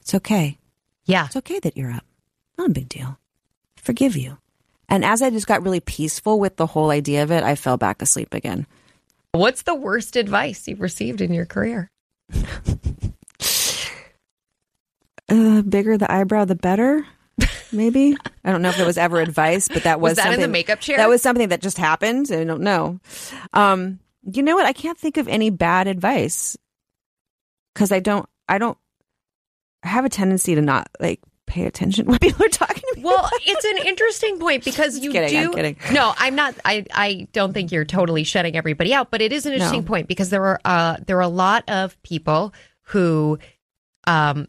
It's 0.00 0.14
okay. 0.14 0.58
yeah. 1.04 1.26
It's 1.26 1.36
okay 1.36 1.58
that 1.60 1.76
you're 1.76 1.92
up. 1.92 2.04
Not 2.58 2.70
a 2.70 2.72
big 2.72 2.88
deal. 2.88 3.18
I 3.76 3.80
forgive 3.80 4.16
you. 4.16 4.38
And 4.88 5.04
as 5.04 5.22
I 5.22 5.30
just 5.30 5.46
got 5.46 5.62
really 5.62 5.80
peaceful 5.80 6.38
with 6.38 6.56
the 6.56 6.66
whole 6.66 6.90
idea 6.90 7.22
of 7.22 7.30
it, 7.30 7.42
I 7.44 7.54
fell 7.54 7.76
back 7.76 8.02
asleep 8.02 8.34
again. 8.34 8.66
What's 9.32 9.62
the 9.62 9.74
worst 9.74 10.16
advice 10.16 10.68
you've 10.68 10.80
received 10.80 11.20
in 11.20 11.32
your 11.32 11.46
career? 11.46 11.90
Uh, 15.28 15.62
bigger 15.62 15.96
the 15.96 16.10
eyebrow, 16.12 16.44
the 16.44 16.54
better. 16.54 17.06
Maybe 17.72 18.14
I 18.44 18.52
don't 18.52 18.60
know 18.60 18.68
if 18.68 18.78
it 18.78 18.84
was 18.84 18.98
ever 18.98 19.18
advice, 19.18 19.66
but 19.66 19.84
that 19.84 19.98
was, 20.00 20.10
Was 20.10 20.16
that 20.18 20.34
in 20.34 20.40
the 20.40 20.48
makeup 20.48 20.80
chair? 20.80 20.98
That 20.98 21.08
was 21.08 21.22
something 21.22 21.48
that 21.48 21.62
just 21.62 21.78
happened. 21.78 22.30
I 22.30 22.44
don't 22.44 22.60
know. 22.60 23.00
Um, 23.54 23.98
you 24.22 24.42
know 24.42 24.54
what? 24.56 24.66
I 24.66 24.72
can't 24.72 24.98
think 24.98 25.16
of 25.16 25.28
any 25.28 25.50
bad 25.50 25.86
advice 25.88 26.56
because 27.74 27.92
I 27.92 28.00
don't. 28.00 28.28
I 28.48 28.58
don't. 28.58 28.78
I 29.82 29.88
have 29.88 30.04
a 30.04 30.08
tendency 30.08 30.54
to 30.54 30.60
not 30.62 30.88
like 31.00 31.20
pay 31.46 31.64
attention 31.66 32.06
when 32.06 32.18
people 32.20 32.46
are 32.46 32.48
talking 32.50 32.82
to 32.92 32.96
me. 32.96 33.02
Well, 33.02 33.28
it's 33.44 33.64
an 33.64 33.86
interesting 33.86 34.38
point 34.38 34.64
because 34.64 34.98
you 34.98 35.10
kidding, 35.12 35.30
do. 35.40 35.48
I'm 35.48 35.52
kidding. 35.54 35.76
No, 35.92 36.14
I'm 36.16 36.34
not. 36.34 36.54
I 36.64 36.84
I 36.92 37.28
don't 37.32 37.52
think 37.52 37.72
you're 37.72 37.84
totally 37.84 38.24
shutting 38.24 38.56
everybody 38.56 38.94
out, 38.94 39.10
but 39.10 39.20
it 39.20 39.32
is 39.32 39.46
an 39.46 39.54
interesting 39.54 39.80
No. 39.82 39.86
point 39.86 40.08
because 40.08 40.30
there 40.30 40.44
are 40.44 40.60
uh 40.64 40.96
there 41.06 41.16
are 41.18 41.22
a 41.22 41.28
lot 41.28 41.68
of 41.68 42.00
people 42.02 42.54
who 42.86 43.38
um 44.06 44.46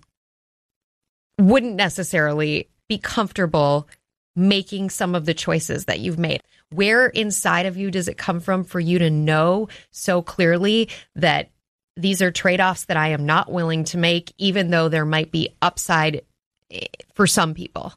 wouldn't 1.39 1.75
necessarily 1.75 2.69
be 2.87 2.97
comfortable 2.97 3.87
making 4.35 4.89
some 4.89 5.15
of 5.15 5.25
the 5.25 5.33
choices 5.33 5.85
that 5.85 5.99
you've 5.99 6.19
made. 6.19 6.41
Where 6.71 7.07
inside 7.07 7.65
of 7.65 7.77
you 7.77 7.91
does 7.91 8.07
it 8.07 8.17
come 8.17 8.39
from 8.39 8.63
for 8.63 8.79
you 8.79 8.99
to 8.99 9.09
know 9.09 9.67
so 9.91 10.21
clearly 10.21 10.89
that 11.15 11.51
these 11.95 12.21
are 12.21 12.31
trade-offs 12.31 12.85
that 12.85 12.97
I 12.97 13.09
am 13.09 13.25
not 13.25 13.51
willing 13.51 13.83
to 13.85 13.97
make 13.97 14.33
even 14.37 14.71
though 14.71 14.89
there 14.89 15.05
might 15.05 15.31
be 15.31 15.55
upside 15.61 16.23
eh, 16.71 16.87
for 17.13 17.27
some 17.27 17.53
people? 17.53 17.93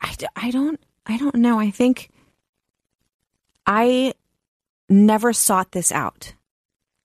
I, 0.00 0.14
I 0.34 0.50
don't 0.50 0.80
I 1.06 1.16
don't 1.18 1.36
know. 1.36 1.60
I 1.60 1.70
think 1.70 2.10
I 3.64 4.12
never 4.88 5.32
sought 5.32 5.72
this 5.72 5.92
out. 5.92 6.34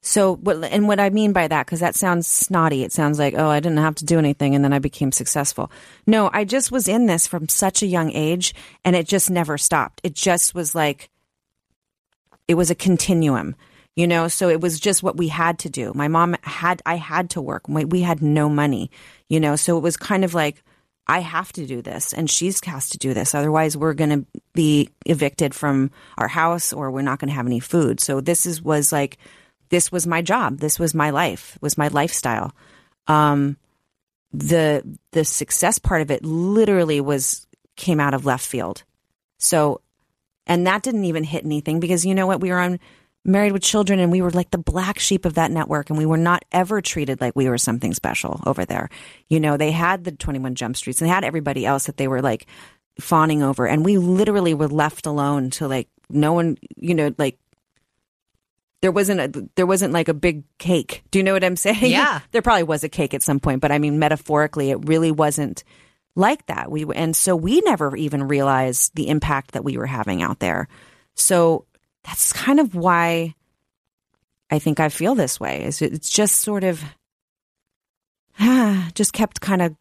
So 0.01 0.35
what 0.37 0.63
and 0.63 0.87
what 0.87 0.99
I 0.99 1.11
mean 1.11 1.31
by 1.31 1.47
that 1.47 1.67
cuz 1.67 1.79
that 1.79 1.95
sounds 1.95 2.27
snotty. 2.27 2.83
It 2.83 2.91
sounds 2.91 3.19
like, 3.19 3.35
"Oh, 3.37 3.49
I 3.49 3.59
didn't 3.59 3.77
have 3.77 3.95
to 3.95 4.05
do 4.05 4.17
anything 4.17 4.55
and 4.55 4.63
then 4.63 4.73
I 4.73 4.79
became 4.79 5.11
successful." 5.11 5.71
No, 6.07 6.29
I 6.33 6.43
just 6.43 6.71
was 6.71 6.87
in 6.87 7.05
this 7.05 7.27
from 7.27 7.47
such 7.47 7.83
a 7.83 7.87
young 7.87 8.11
age 8.11 8.55
and 8.83 8.95
it 8.95 9.07
just 9.07 9.29
never 9.29 9.57
stopped. 9.57 10.01
It 10.03 10.15
just 10.15 10.55
was 10.55 10.73
like 10.73 11.09
it 12.47 12.55
was 12.55 12.71
a 12.71 12.75
continuum. 12.75 13.55
You 13.95 14.07
know, 14.07 14.29
so 14.29 14.47
it 14.47 14.61
was 14.61 14.79
just 14.79 15.03
what 15.03 15.17
we 15.17 15.27
had 15.27 15.59
to 15.59 15.69
do. 15.69 15.91
My 15.93 16.07
mom 16.07 16.37
had 16.43 16.81
I 16.85 16.95
had 16.95 17.29
to 17.31 17.41
work. 17.41 17.67
We 17.67 17.85
we 17.85 18.01
had 18.01 18.21
no 18.21 18.49
money, 18.49 18.89
you 19.29 19.39
know, 19.39 19.55
so 19.55 19.77
it 19.77 19.81
was 19.81 19.97
kind 19.97 20.23
of 20.23 20.33
like 20.33 20.63
I 21.07 21.19
have 21.19 21.51
to 21.53 21.65
do 21.67 21.81
this 21.81 22.13
and 22.13 22.29
she's 22.29 22.63
has 22.65 22.89
to 22.91 22.97
do 22.97 23.13
this. 23.13 23.35
Otherwise, 23.35 23.75
we're 23.75 23.93
going 23.93 24.21
to 24.21 24.25
be 24.53 24.89
evicted 25.05 25.53
from 25.53 25.91
our 26.17 26.29
house 26.29 26.71
or 26.71 26.89
we're 26.89 27.01
not 27.01 27.19
going 27.19 27.27
to 27.27 27.35
have 27.35 27.47
any 27.47 27.59
food. 27.59 27.99
So 27.99 28.21
this 28.21 28.45
is 28.45 28.61
was 28.61 28.91
like 28.93 29.17
this 29.71 29.91
was 29.91 30.05
my 30.05 30.21
job. 30.21 30.59
This 30.59 30.77
was 30.77 30.93
my 30.93 31.09
life. 31.09 31.57
Was 31.61 31.77
my 31.77 31.87
lifestyle. 31.87 32.53
Um 33.07 33.57
the 34.31 34.83
the 35.11 35.25
success 35.25 35.79
part 35.79 36.01
of 36.01 36.11
it 36.11 36.23
literally 36.23 37.01
was 37.01 37.47
came 37.75 37.99
out 37.99 38.13
of 38.13 38.25
left 38.25 38.45
field. 38.45 38.83
So 39.39 39.81
and 40.45 40.67
that 40.67 40.83
didn't 40.83 41.05
even 41.05 41.23
hit 41.23 41.45
anything 41.45 41.79
because 41.79 42.05
you 42.05 42.13
know 42.13 42.27
what 42.27 42.41
we 42.41 42.51
were 42.51 42.59
on 42.59 42.79
married 43.23 43.51
with 43.51 43.61
children 43.61 43.99
and 43.99 44.11
we 44.11 44.21
were 44.21 44.31
like 44.31 44.49
the 44.51 44.57
black 44.57 44.99
sheep 44.99 45.25
of 45.25 45.35
that 45.35 45.51
network 45.51 45.89
and 45.89 45.97
we 45.97 46.05
were 46.05 46.17
not 46.17 46.43
ever 46.51 46.81
treated 46.81 47.21
like 47.21 47.35
we 47.35 47.47
were 47.47 47.57
something 47.57 47.93
special 47.93 48.41
over 48.45 48.65
there 48.65 48.89
you 49.27 49.39
know 49.39 49.57
they 49.57 49.71
had 49.71 50.03
the 50.03 50.11
21 50.11 50.55
jump 50.55 50.75
streets 50.75 51.01
and 51.01 51.09
they 51.09 51.13
had 51.13 51.23
everybody 51.23 51.65
else 51.65 51.85
that 51.85 51.97
they 51.97 52.07
were 52.07 52.21
like 52.21 52.47
fawning 52.99 53.43
over 53.43 53.67
and 53.67 53.85
we 53.85 53.97
literally 53.97 54.53
were 54.53 54.67
left 54.67 55.05
alone 55.05 55.51
to 55.51 55.67
like 55.67 55.87
no 56.09 56.33
one 56.33 56.57
you 56.77 56.95
know 56.95 57.13
like 57.17 57.37
there 58.81 58.91
wasn't 58.91 59.19
a 59.19 59.49
there 59.55 59.67
wasn't 59.67 59.93
like 59.93 60.07
a 60.07 60.13
big 60.13 60.43
cake 60.57 61.03
do 61.11 61.19
you 61.19 61.23
know 61.23 61.33
what 61.33 61.43
i'm 61.43 61.55
saying 61.55 61.91
Yeah. 61.91 62.21
there 62.31 62.41
probably 62.41 62.63
was 62.63 62.83
a 62.83 62.89
cake 62.89 63.13
at 63.13 63.23
some 63.23 63.39
point 63.39 63.61
but 63.61 63.71
i 63.71 63.79
mean 63.79 63.99
metaphorically 63.99 64.71
it 64.71 64.87
really 64.87 65.11
wasn't 65.11 65.63
like 66.15 66.45
that 66.47 66.69
we 66.71 66.85
and 66.95 67.15
so 67.15 67.35
we 67.35 67.61
never 67.61 67.95
even 67.95 68.27
realized 68.27 68.95
the 68.95 69.07
impact 69.07 69.51
that 69.51 69.63
we 69.63 69.77
were 69.77 69.85
having 69.85 70.21
out 70.21 70.39
there 70.39 70.67
so 71.15 71.65
that's 72.03 72.33
kind 72.33 72.59
of 72.59 72.75
why 72.75 73.33
I 74.53 74.59
think 74.59 74.81
I 74.81 74.89
feel 74.89 75.15
this 75.15 75.39
way. 75.39 75.63
Is 75.63 75.81
it's 75.81 76.09
just 76.09 76.41
sort 76.41 76.63
of 76.65 76.83
ah, 78.39 78.89
just 78.95 79.13
kept 79.13 79.41
kind 79.41 79.61
of 79.61 79.75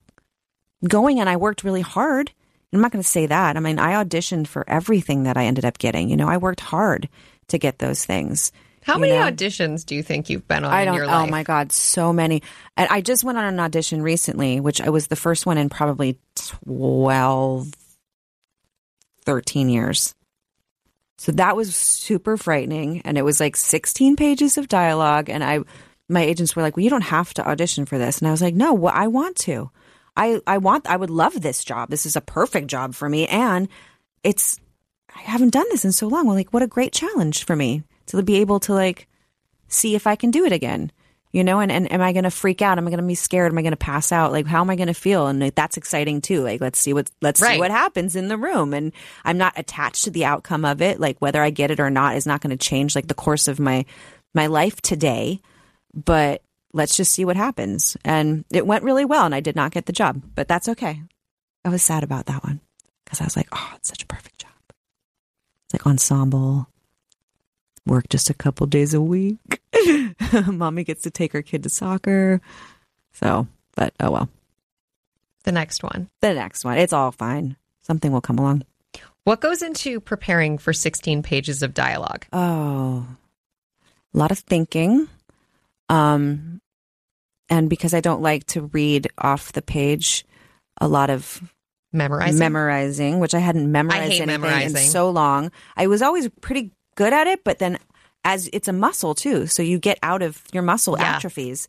going, 0.88 1.20
and 1.20 1.28
I 1.28 1.36
worked 1.36 1.64
really 1.64 1.80
hard. 1.80 2.30
I'm 2.72 2.80
not 2.80 2.92
going 2.92 3.02
to 3.02 3.08
say 3.08 3.26
that. 3.26 3.56
I 3.56 3.60
mean, 3.60 3.80
I 3.80 4.02
auditioned 4.02 4.46
for 4.46 4.64
everything 4.68 5.24
that 5.24 5.36
I 5.36 5.46
ended 5.46 5.64
up 5.64 5.78
getting. 5.78 6.08
You 6.08 6.16
know, 6.16 6.28
I 6.28 6.36
worked 6.36 6.60
hard 6.60 7.08
to 7.48 7.58
get 7.58 7.80
those 7.80 8.04
things. 8.04 8.52
How 8.82 8.98
many 8.98 9.12
know? 9.12 9.30
auditions 9.30 9.84
do 9.84 9.94
you 9.94 10.02
think 10.02 10.30
you've 10.30 10.48
been 10.48 10.64
on 10.64 10.72
I 10.72 10.84
don't. 10.84 11.00
Oh 11.02 11.26
my 11.26 11.42
god, 11.42 11.70
so 11.72 12.12
many. 12.12 12.42
And 12.76 12.88
I 12.90 13.00
just 13.00 13.24
went 13.24 13.36
on 13.36 13.44
an 13.44 13.60
audition 13.60 14.02
recently, 14.02 14.58
which 14.60 14.80
I 14.80 14.88
was 14.88 15.08
the 15.08 15.16
first 15.16 15.44
one 15.44 15.58
in 15.58 15.68
probably 15.68 16.18
12, 16.36 17.72
13 19.24 19.68
years. 19.68 20.14
So 21.18 21.32
that 21.32 21.56
was 21.56 21.76
super 21.76 22.38
frightening, 22.38 23.02
and 23.02 23.18
it 23.18 23.22
was 23.22 23.40
like 23.40 23.54
16 23.54 24.16
pages 24.16 24.56
of 24.56 24.68
dialogue. 24.68 25.28
And 25.28 25.44
I, 25.44 25.60
my 26.08 26.22
agents 26.22 26.56
were 26.56 26.62
like, 26.62 26.76
"Well, 26.76 26.84
you 26.84 26.90
don't 26.90 27.02
have 27.02 27.34
to 27.34 27.46
audition 27.46 27.84
for 27.84 27.98
this," 27.98 28.18
and 28.18 28.28
I 28.28 28.30
was 28.30 28.40
like, 28.40 28.54
"No, 28.54 28.72
well, 28.72 28.94
I 28.96 29.08
want 29.08 29.36
to. 29.40 29.70
I, 30.16 30.40
I 30.46 30.56
want. 30.56 30.86
I 30.86 30.96
would 30.96 31.10
love 31.10 31.38
this 31.38 31.62
job. 31.62 31.90
This 31.90 32.06
is 32.06 32.16
a 32.16 32.22
perfect 32.22 32.68
job 32.68 32.94
for 32.94 33.08
me, 33.08 33.26
and 33.26 33.68
it's. 34.24 34.58
I 35.14 35.20
haven't 35.20 35.52
done 35.52 35.66
this 35.70 35.84
in 35.84 35.92
so 35.92 36.08
long. 36.08 36.26
Well, 36.26 36.36
like, 36.36 36.54
what 36.54 36.62
a 36.62 36.68
great 36.68 36.92
challenge 36.92 37.44
for 37.44 37.56
me 37.56 37.82
to 38.10 38.22
be 38.22 38.36
able 38.36 38.60
to 38.60 38.74
like 38.74 39.08
see 39.68 39.94
if 39.94 40.06
I 40.06 40.16
can 40.16 40.30
do 40.30 40.44
it 40.44 40.52
again. 40.52 40.92
You 41.32 41.44
know, 41.44 41.60
and, 41.60 41.70
and 41.70 41.92
am 41.92 42.00
I 42.00 42.12
going 42.12 42.24
to 42.24 42.30
freak 42.30 42.60
out? 42.60 42.76
Am 42.76 42.88
I 42.88 42.90
going 42.90 43.00
to 43.00 43.06
be 43.06 43.14
scared? 43.14 43.52
Am 43.52 43.58
I 43.58 43.62
going 43.62 43.70
to 43.70 43.76
pass 43.76 44.10
out? 44.10 44.32
Like, 44.32 44.48
how 44.48 44.62
am 44.62 44.68
I 44.70 44.74
going 44.74 44.88
to 44.88 44.94
feel? 44.94 45.28
And 45.28 45.38
like, 45.38 45.54
that's 45.54 45.76
exciting 45.76 46.20
too. 46.22 46.42
Like, 46.42 46.60
let's 46.60 46.76
see 46.76 46.92
what 46.92 47.08
let's 47.22 47.40
Right. 47.40 47.52
see 47.52 47.58
what 47.60 47.70
happens 47.70 48.16
in 48.16 48.26
the 48.26 48.36
room. 48.36 48.74
And 48.74 48.90
I'm 49.24 49.38
not 49.38 49.52
attached 49.56 50.02
to 50.06 50.10
the 50.10 50.24
outcome 50.24 50.64
of 50.64 50.82
it. 50.82 50.98
Like, 50.98 51.18
whether 51.20 51.40
I 51.40 51.50
get 51.50 51.70
it 51.70 51.78
or 51.78 51.88
not 51.88 52.16
is 52.16 52.26
not 52.26 52.40
going 52.40 52.50
to 52.50 52.56
change 52.56 52.96
like 52.96 53.06
the 53.06 53.14
course 53.14 53.46
of 53.46 53.60
my 53.60 53.84
my 54.34 54.48
life 54.48 54.80
today. 54.80 55.40
But 55.94 56.42
let's 56.72 56.96
just 56.96 57.12
see 57.12 57.24
what 57.24 57.36
happens. 57.36 57.96
And 58.04 58.44
it 58.50 58.66
went 58.66 58.82
really 58.82 59.04
well, 59.04 59.24
and 59.24 59.34
I 59.34 59.38
did 59.40 59.54
not 59.54 59.70
get 59.70 59.86
the 59.86 59.92
job, 59.92 60.20
but 60.34 60.48
that's 60.48 60.68
okay. 60.68 61.00
I 61.64 61.68
was 61.68 61.82
sad 61.82 62.02
about 62.02 62.26
that 62.26 62.42
one 62.42 62.60
because 63.04 63.20
I 63.20 63.24
was 63.24 63.36
like, 63.36 63.48
oh, 63.52 63.72
it's 63.76 63.88
such 63.88 64.02
a 64.02 64.06
perfect 64.06 64.40
job. 64.40 64.50
It's 65.66 65.74
like 65.74 65.86
ensemble, 65.86 66.68
work 67.90 68.08
just 68.08 68.30
a 68.30 68.34
couple 68.34 68.66
days 68.66 68.94
a 68.94 69.00
week. 69.00 69.38
Mommy 70.46 70.84
gets 70.84 71.02
to 71.02 71.10
take 71.10 71.32
her 71.32 71.42
kid 71.42 71.64
to 71.64 71.68
soccer. 71.68 72.40
So, 73.12 73.46
but 73.76 73.92
oh 74.00 74.10
well. 74.12 74.28
The 75.44 75.52
next 75.52 75.82
one. 75.82 76.08
The 76.20 76.32
next 76.34 76.64
one, 76.64 76.78
it's 76.78 76.92
all 76.92 77.10
fine. 77.12 77.56
Something 77.82 78.12
will 78.12 78.20
come 78.20 78.38
along. 78.38 78.62
What 79.24 79.40
goes 79.40 79.60
into 79.60 80.00
preparing 80.00 80.56
for 80.58 80.72
16 80.72 81.22
pages 81.22 81.62
of 81.62 81.74
dialogue? 81.74 82.24
Oh, 82.32 83.06
a 84.14 84.18
lot 84.18 84.30
of 84.30 84.38
thinking. 84.38 85.08
Um, 85.88 86.60
and 87.48 87.68
because 87.68 87.92
I 87.92 88.00
don't 88.00 88.22
like 88.22 88.44
to 88.48 88.62
read 88.72 89.08
off 89.18 89.52
the 89.52 89.62
page, 89.62 90.24
a 90.80 90.88
lot 90.88 91.10
of 91.10 91.42
Memorizing. 91.92 92.38
memorizing, 92.38 93.18
which 93.18 93.34
I 93.34 93.40
hadn't 93.40 93.70
memorized 93.70 94.12
hate 94.12 94.20
anything 94.22 94.40
memorizing. 94.42 94.76
in 94.84 94.88
so 94.90 95.10
long. 95.10 95.50
I 95.76 95.88
was 95.88 96.02
always 96.02 96.28
pretty 96.40 96.70
good 96.94 97.12
at 97.12 97.26
it, 97.26 97.44
but 97.44 97.58
then 97.58 97.78
as 98.24 98.48
it's 98.52 98.68
a 98.68 98.72
muscle 98.72 99.14
too, 99.14 99.46
so 99.46 99.62
you 99.62 99.78
get 99.78 99.98
out 100.02 100.22
of 100.22 100.42
your 100.52 100.62
muscle 100.62 100.96
Yeah. 100.98 101.16
atrophies. 101.16 101.68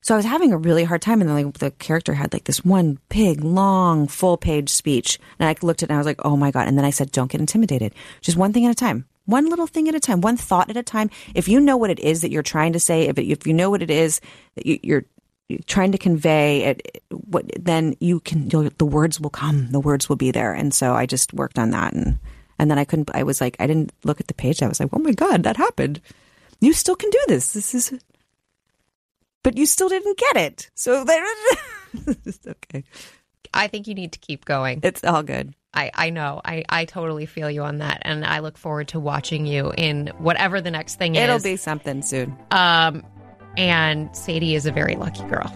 So 0.00 0.14
I 0.14 0.18
was 0.18 0.26
having 0.26 0.52
a 0.52 0.56
really 0.58 0.84
hard 0.84 1.02
time, 1.02 1.20
and 1.20 1.28
then 1.28 1.44
like 1.46 1.58
the 1.58 1.72
character 1.72 2.14
had 2.14 2.32
like 2.32 2.44
this 2.44 2.64
one 2.64 2.98
big, 3.08 3.42
long, 3.42 4.06
full 4.06 4.36
page 4.36 4.68
speech, 4.68 5.18
and 5.40 5.48
I 5.48 5.56
looked 5.62 5.82
at 5.82 5.88
it 5.88 5.90
and 5.90 5.96
I 5.96 5.98
was 5.98 6.06
like, 6.06 6.20
"Oh 6.24 6.36
my 6.36 6.52
god!" 6.52 6.68
And 6.68 6.78
then 6.78 6.84
I 6.84 6.90
said, 6.90 7.10
"Don't 7.10 7.28
get 7.30 7.40
intimidated. 7.40 7.92
Just 8.20 8.36
one 8.38 8.52
thing 8.52 8.64
at 8.66 8.70
a 8.70 8.74
time, 8.76 9.04
one 9.24 9.48
little 9.50 9.66
thing 9.66 9.88
at 9.88 9.96
a 9.96 10.00
time, 10.00 10.20
one 10.20 10.36
thought 10.36 10.70
at 10.70 10.76
a 10.76 10.82
time. 10.84 11.10
If 11.34 11.48
you 11.48 11.58
know 11.58 11.76
what 11.76 11.90
it 11.90 11.98
is 11.98 12.20
that 12.20 12.30
you're 12.30 12.44
trying 12.44 12.72
to 12.74 12.78
say, 12.78 13.08
if 13.08 13.18
it, 13.18 13.24
if 13.26 13.48
you 13.48 13.52
know 13.52 13.68
what 13.68 13.82
it 13.82 13.90
is 13.90 14.20
that 14.54 14.64
you, 14.64 14.78
you're 14.84 15.04
trying 15.66 15.90
to 15.90 15.98
convey 15.98 16.62
it, 16.62 17.02
what 17.10 17.50
then 17.58 17.96
you 17.98 18.20
can 18.20 18.48
you'll, 18.50 18.70
the 18.78 18.86
words 18.86 19.18
will 19.20 19.30
come, 19.30 19.72
the 19.72 19.80
words 19.80 20.08
will 20.08 20.14
be 20.14 20.30
there." 20.30 20.52
And 20.52 20.72
so 20.72 20.94
I 20.94 21.06
just 21.06 21.32
worked 21.34 21.58
on 21.58 21.70
that, 21.70 21.94
and 21.94 22.20
and 22.58 22.70
then 22.70 22.78
I 22.78 22.84
couldn't. 22.84 23.10
I 23.14 23.22
was 23.22 23.40
like, 23.40 23.56
I 23.60 23.66
didn't 23.66 23.92
look 24.04 24.20
at 24.20 24.26
the 24.26 24.34
page. 24.34 24.62
I 24.62 24.68
was 24.68 24.80
like, 24.80 24.90
"Oh 24.92 24.98
my 24.98 25.12
god, 25.12 25.42
that 25.42 25.56
happened." 25.56 26.00
You 26.60 26.72
still 26.72 26.96
can 26.96 27.10
do 27.10 27.20
this. 27.28 27.52
This 27.52 27.74
is 27.74 27.92
but 29.46 29.56
you 29.56 29.64
still 29.64 29.88
didn't 29.88 30.18
get 30.18 30.36
it. 30.36 30.70
So 30.74 31.04
there, 31.04 31.24
it's 32.24 32.44
okay. 32.48 32.82
I 33.54 33.68
think 33.68 33.86
you 33.86 33.94
need 33.94 34.10
to 34.14 34.18
keep 34.18 34.44
going. 34.44 34.80
It's 34.82 35.04
all 35.04 35.22
good. 35.22 35.54
I, 35.72 35.92
I 35.94 36.10
know. 36.10 36.40
I, 36.44 36.64
I 36.68 36.84
totally 36.84 37.26
feel 37.26 37.48
you 37.48 37.62
on 37.62 37.78
that. 37.78 38.02
And 38.02 38.24
I 38.24 38.40
look 38.40 38.58
forward 38.58 38.88
to 38.88 38.98
watching 38.98 39.46
you 39.46 39.72
in 39.78 40.08
whatever 40.18 40.60
the 40.60 40.72
next 40.72 40.96
thing 40.96 41.14
is. 41.14 41.22
It'll 41.22 41.40
be 41.40 41.56
something 41.56 42.02
soon. 42.02 42.36
Um, 42.50 43.04
and 43.56 44.14
Sadie 44.16 44.56
is 44.56 44.66
a 44.66 44.72
very 44.72 44.96
lucky 44.96 45.22
girl. 45.28 45.46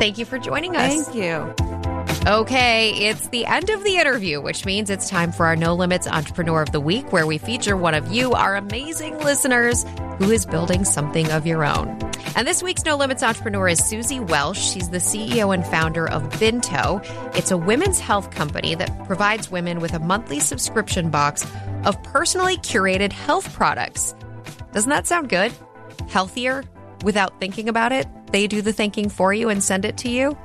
Thank 0.00 0.18
you 0.18 0.24
for 0.24 0.40
joining 0.40 0.74
us. 0.74 1.06
Thank 1.06 1.16
you. 1.16 1.95
Okay, 2.26 2.90
it's 3.06 3.28
the 3.28 3.46
end 3.46 3.70
of 3.70 3.84
the 3.84 3.98
interview, 3.98 4.40
which 4.40 4.66
means 4.66 4.90
it's 4.90 5.08
time 5.08 5.30
for 5.30 5.46
our 5.46 5.54
No 5.54 5.76
Limits 5.76 6.08
Entrepreneur 6.08 6.60
of 6.60 6.72
the 6.72 6.80
Week, 6.80 7.12
where 7.12 7.24
we 7.24 7.38
feature 7.38 7.76
one 7.76 7.94
of 7.94 8.12
you, 8.12 8.32
our 8.32 8.56
amazing 8.56 9.16
listeners, 9.18 9.84
who 10.18 10.32
is 10.32 10.44
building 10.44 10.84
something 10.84 11.30
of 11.30 11.46
your 11.46 11.64
own. 11.64 11.86
And 12.34 12.44
this 12.44 12.64
week's 12.64 12.84
No 12.84 12.96
Limits 12.96 13.22
Entrepreneur 13.22 13.68
is 13.68 13.80
Suzie 13.80 14.28
Welsh. 14.28 14.58
She's 14.58 14.90
the 14.90 14.98
CEO 14.98 15.54
and 15.54 15.64
founder 15.64 16.10
of 16.10 16.24
Binto. 16.30 17.00
It's 17.36 17.52
a 17.52 17.56
women's 17.56 18.00
health 18.00 18.32
company 18.32 18.74
that 18.74 19.06
provides 19.06 19.48
women 19.48 19.78
with 19.78 19.94
a 19.94 20.00
monthly 20.00 20.40
subscription 20.40 21.10
box 21.10 21.46
of 21.84 22.02
personally 22.02 22.56
curated 22.56 23.12
health 23.12 23.54
products. 23.54 24.16
Doesn't 24.72 24.90
that 24.90 25.06
sound 25.06 25.28
good? 25.28 25.52
Healthier 26.08 26.64
without 27.06 27.38
thinking 27.38 27.68
about 27.68 27.92
it? 27.92 28.08
They 28.32 28.48
do 28.48 28.60
the 28.60 28.72
thinking 28.72 29.08
for 29.08 29.32
you 29.32 29.48
and 29.48 29.62
send 29.62 29.84
it 29.84 29.96
to 29.98 30.10
you? 30.10 30.36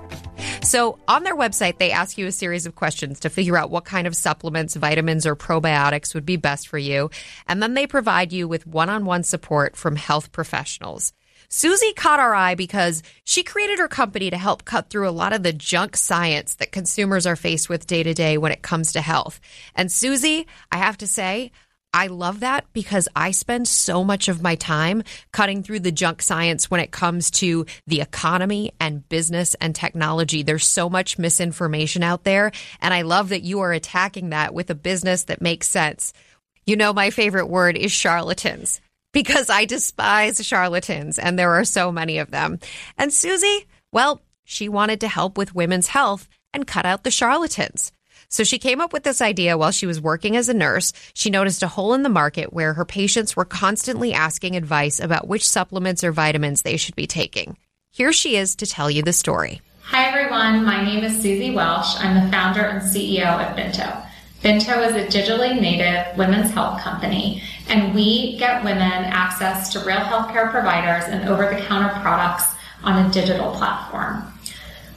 So, 0.62 1.00
on 1.08 1.24
their 1.24 1.36
website, 1.36 1.80
they 1.80 1.92
ask 1.92 2.20
you 2.20 2.28
a 2.28 2.32
series 2.32 2.68
of 2.68 2.76
questions 2.76 3.20
to 3.22 3.30
figure 3.32 3.58
out 3.58 3.72
what 3.72 3.84
kind 3.84 4.06
of 4.06 4.16
supplements, 4.16 4.76
vitamins, 4.76 5.26
or 5.26 5.36
probiotics 5.36 6.14
would 6.14 6.26
be 6.26 6.38
best 6.38 6.68
for 6.68 6.78
you. 6.78 7.10
And 7.48 7.64
then 7.64 7.74
they 7.74 7.88
provide 7.88 8.32
you 8.32 8.48
with 8.48 8.68
one 8.68 8.90
on 8.90 9.06
one 9.06 9.24
support 9.24 9.76
from 9.76 9.96
health 9.96 10.32
professionals. 10.32 11.14
Suzie 11.50 11.96
caught 11.96 12.20
our 12.20 12.36
eye 12.36 12.54
because 12.54 13.02
she 13.24 13.44
created 13.44 13.80
her 13.80 13.88
company 13.88 14.30
to 14.30 14.38
help 14.38 14.64
cut 14.64 14.90
through 14.90 15.10
a 15.10 15.12
lot 15.12 15.34
of 15.34 15.42
the 15.42 15.52
junk 15.52 15.98
science 15.98 16.56
that 16.56 16.72
consumers 16.72 17.26
are 17.26 17.36
faced 17.36 17.70
with 17.70 17.88
day 17.88 18.04
to 18.04 18.14
day 18.14 18.38
when 18.38 18.52
it 18.52 18.62
comes 18.62 18.94
to 18.94 19.02
health. 19.02 19.42
And 19.76 19.90
Suzie, 19.90 20.46
I 20.72 20.78
have 20.78 20.98
to 21.00 21.08
say, 21.08 21.52
I 21.94 22.08
love 22.08 22.40
that 22.40 22.66
because 22.72 23.10
I 23.16 23.32
spend 23.32 23.68
so 23.68 24.04
much 24.04 24.30
of 24.30 24.42
my 24.42 24.56
time 24.56 25.04
cutting 25.34 25.62
through 25.62 25.82
the 25.82 25.92
junk 25.92 26.22
science 26.22 26.72
when 26.72 26.80
it 26.80 26.92
comes 26.92 27.30
to 27.32 27.66
the 27.86 28.00
economy 28.00 28.72
and 28.80 29.08
business 29.10 29.56
and 29.56 29.76
technology. 29.76 30.42
There's 30.42 30.66
so 30.66 30.90
much 30.90 31.20
misinformation 31.20 32.02
out 32.02 32.24
there. 32.24 32.54
And 32.80 32.94
I 32.94 33.02
love 33.02 33.30
that 33.30 33.44
you 33.44 33.60
are 33.60 33.74
attacking 33.74 34.30
that 34.30 34.54
with 34.54 34.70
a 34.70 34.76
business 34.76 35.26
that 35.26 35.42
makes 35.42 35.68
sense. 35.68 36.14
You 36.66 36.78
know, 36.78 36.94
my 36.94 37.10
favorite 37.10 37.48
word 37.48 37.76
is 37.76 37.92
charlatans 37.92 38.80
because 39.12 39.50
I 39.50 39.66
despise 39.66 40.46
charlatans 40.46 41.20
and 41.20 41.38
there 41.38 41.52
are 41.52 41.66
so 41.66 41.92
many 41.92 42.20
of 42.20 42.32
them. 42.32 42.60
And 42.98 43.12
Suzie, 43.12 43.66
well, 43.92 44.22
she 44.46 44.70
wanted 44.70 45.02
to 45.02 45.10
help 45.10 45.38
with 45.38 45.56
women's 45.56 45.88
health 45.88 46.30
and 46.54 46.68
cut 46.68 46.86
out 46.86 47.04
the 47.04 47.12
charlatans. 47.12 47.92
So 48.32 48.46
she 48.46 48.60
came 48.60 48.80
up 48.80 48.94
with 48.94 49.04
this 49.04 49.22
idea 49.22 49.58
while 49.58 49.72
she 49.72 49.86
was 49.86 50.00
working 50.00 50.38
as 50.38 50.48
a 50.48 50.54
nurse. 50.54 50.94
She 51.14 51.30
noticed 51.30 51.64
a 51.64 51.68
hole 51.68 51.94
in 51.94 52.02
the 52.02 52.10
market 52.10 52.54
where 52.54 52.74
her 52.74 52.86
patients 52.86 53.36
were 53.36 53.44
constantly 53.44 54.14
asking 54.14 54.56
advice 54.56 55.02
about 55.02 55.28
which 55.28 55.48
supplements 55.48 56.02
or 56.02 56.14
vitamins 56.14 56.62
they 56.62 56.78
should 56.78 56.96
be 56.96 57.08
taking. 57.08 57.58
Here 57.92 58.14
she 58.14 58.38
is 58.38 58.56
to 58.56 58.66
tell 58.66 58.90
you 58.90 59.04
the 59.04 59.12
story. 59.12 59.60
Hi 59.82 60.06
everyone, 60.06 60.64
my 60.64 60.82
name 60.82 61.04
is 61.04 61.18
Suzie 61.18 61.54
Welsh. 61.54 61.98
I'm 62.00 62.24
the 62.24 62.32
founder 62.32 62.62
and 62.62 62.82
CEO 62.82 63.26
of 63.26 63.58
Binto. 63.58 64.08
Binto 64.42 64.88
is 64.88 64.96
a 64.96 65.06
digitally 65.08 65.60
native 65.60 66.18
women's 66.18 66.52
health 66.52 66.80
company, 66.80 67.44
and 67.68 67.94
we 67.94 68.38
get 68.38 68.64
women 68.64 68.82
access 68.82 69.74
to 69.74 69.80
real 69.80 69.98
healthcare 69.98 70.50
providers 70.50 71.04
and 71.10 71.28
over 71.28 71.54
the 71.54 71.62
counter 71.64 71.94
products 72.00 72.46
on 72.82 73.06
a 73.06 73.12
digital 73.12 73.52
platform. 73.52 74.31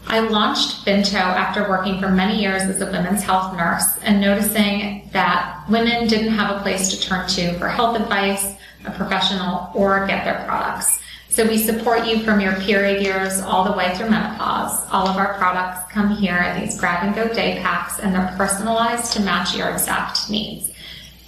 I 0.07 0.21
launched 0.21 0.85
Binto 0.85 1.14
after 1.14 1.69
working 1.69 2.01
for 2.01 2.09
many 2.09 2.40
years 2.40 2.62
as 2.62 2.81
a 2.81 2.87
women's 2.87 3.23
health 3.23 3.57
nurse 3.57 3.99
and 4.03 4.21
noticing 4.21 5.09
that 5.12 5.64
women 5.69 6.07
didn't 6.07 6.33
have 6.33 6.57
a 6.57 6.61
place 6.61 6.90
to 6.90 7.01
turn 7.01 7.27
to 7.29 7.59
for 7.59 7.69
health 7.69 7.99
advice, 7.99 8.55
a 8.85 8.90
professional, 8.90 9.71
or 9.75 10.07
get 10.07 10.25
their 10.25 10.45
products. 10.47 11.01
So 11.31 11.45
we 11.49 11.59
support 11.59 12.07
you 12.07 12.21
from 12.21 12.38
your 12.38 12.55
period 12.61 13.03
years 13.03 13.40
all 13.40 13.64
the 13.64 13.73
way 13.73 13.93
through 13.97 14.11
menopause. 14.11 14.87
All 14.93 15.09
of 15.09 15.17
our 15.17 15.35
products 15.35 15.90
come 15.90 16.14
here 16.14 16.37
in 16.37 16.61
these 16.61 16.79
grab 16.79 17.03
and 17.03 17.14
go 17.14 17.27
day 17.35 17.59
packs 17.61 17.99
and 17.99 18.14
they're 18.14 18.35
personalized 18.37 19.12
to 19.14 19.21
match 19.21 19.57
your 19.57 19.71
exact 19.71 20.31
needs. 20.31 20.71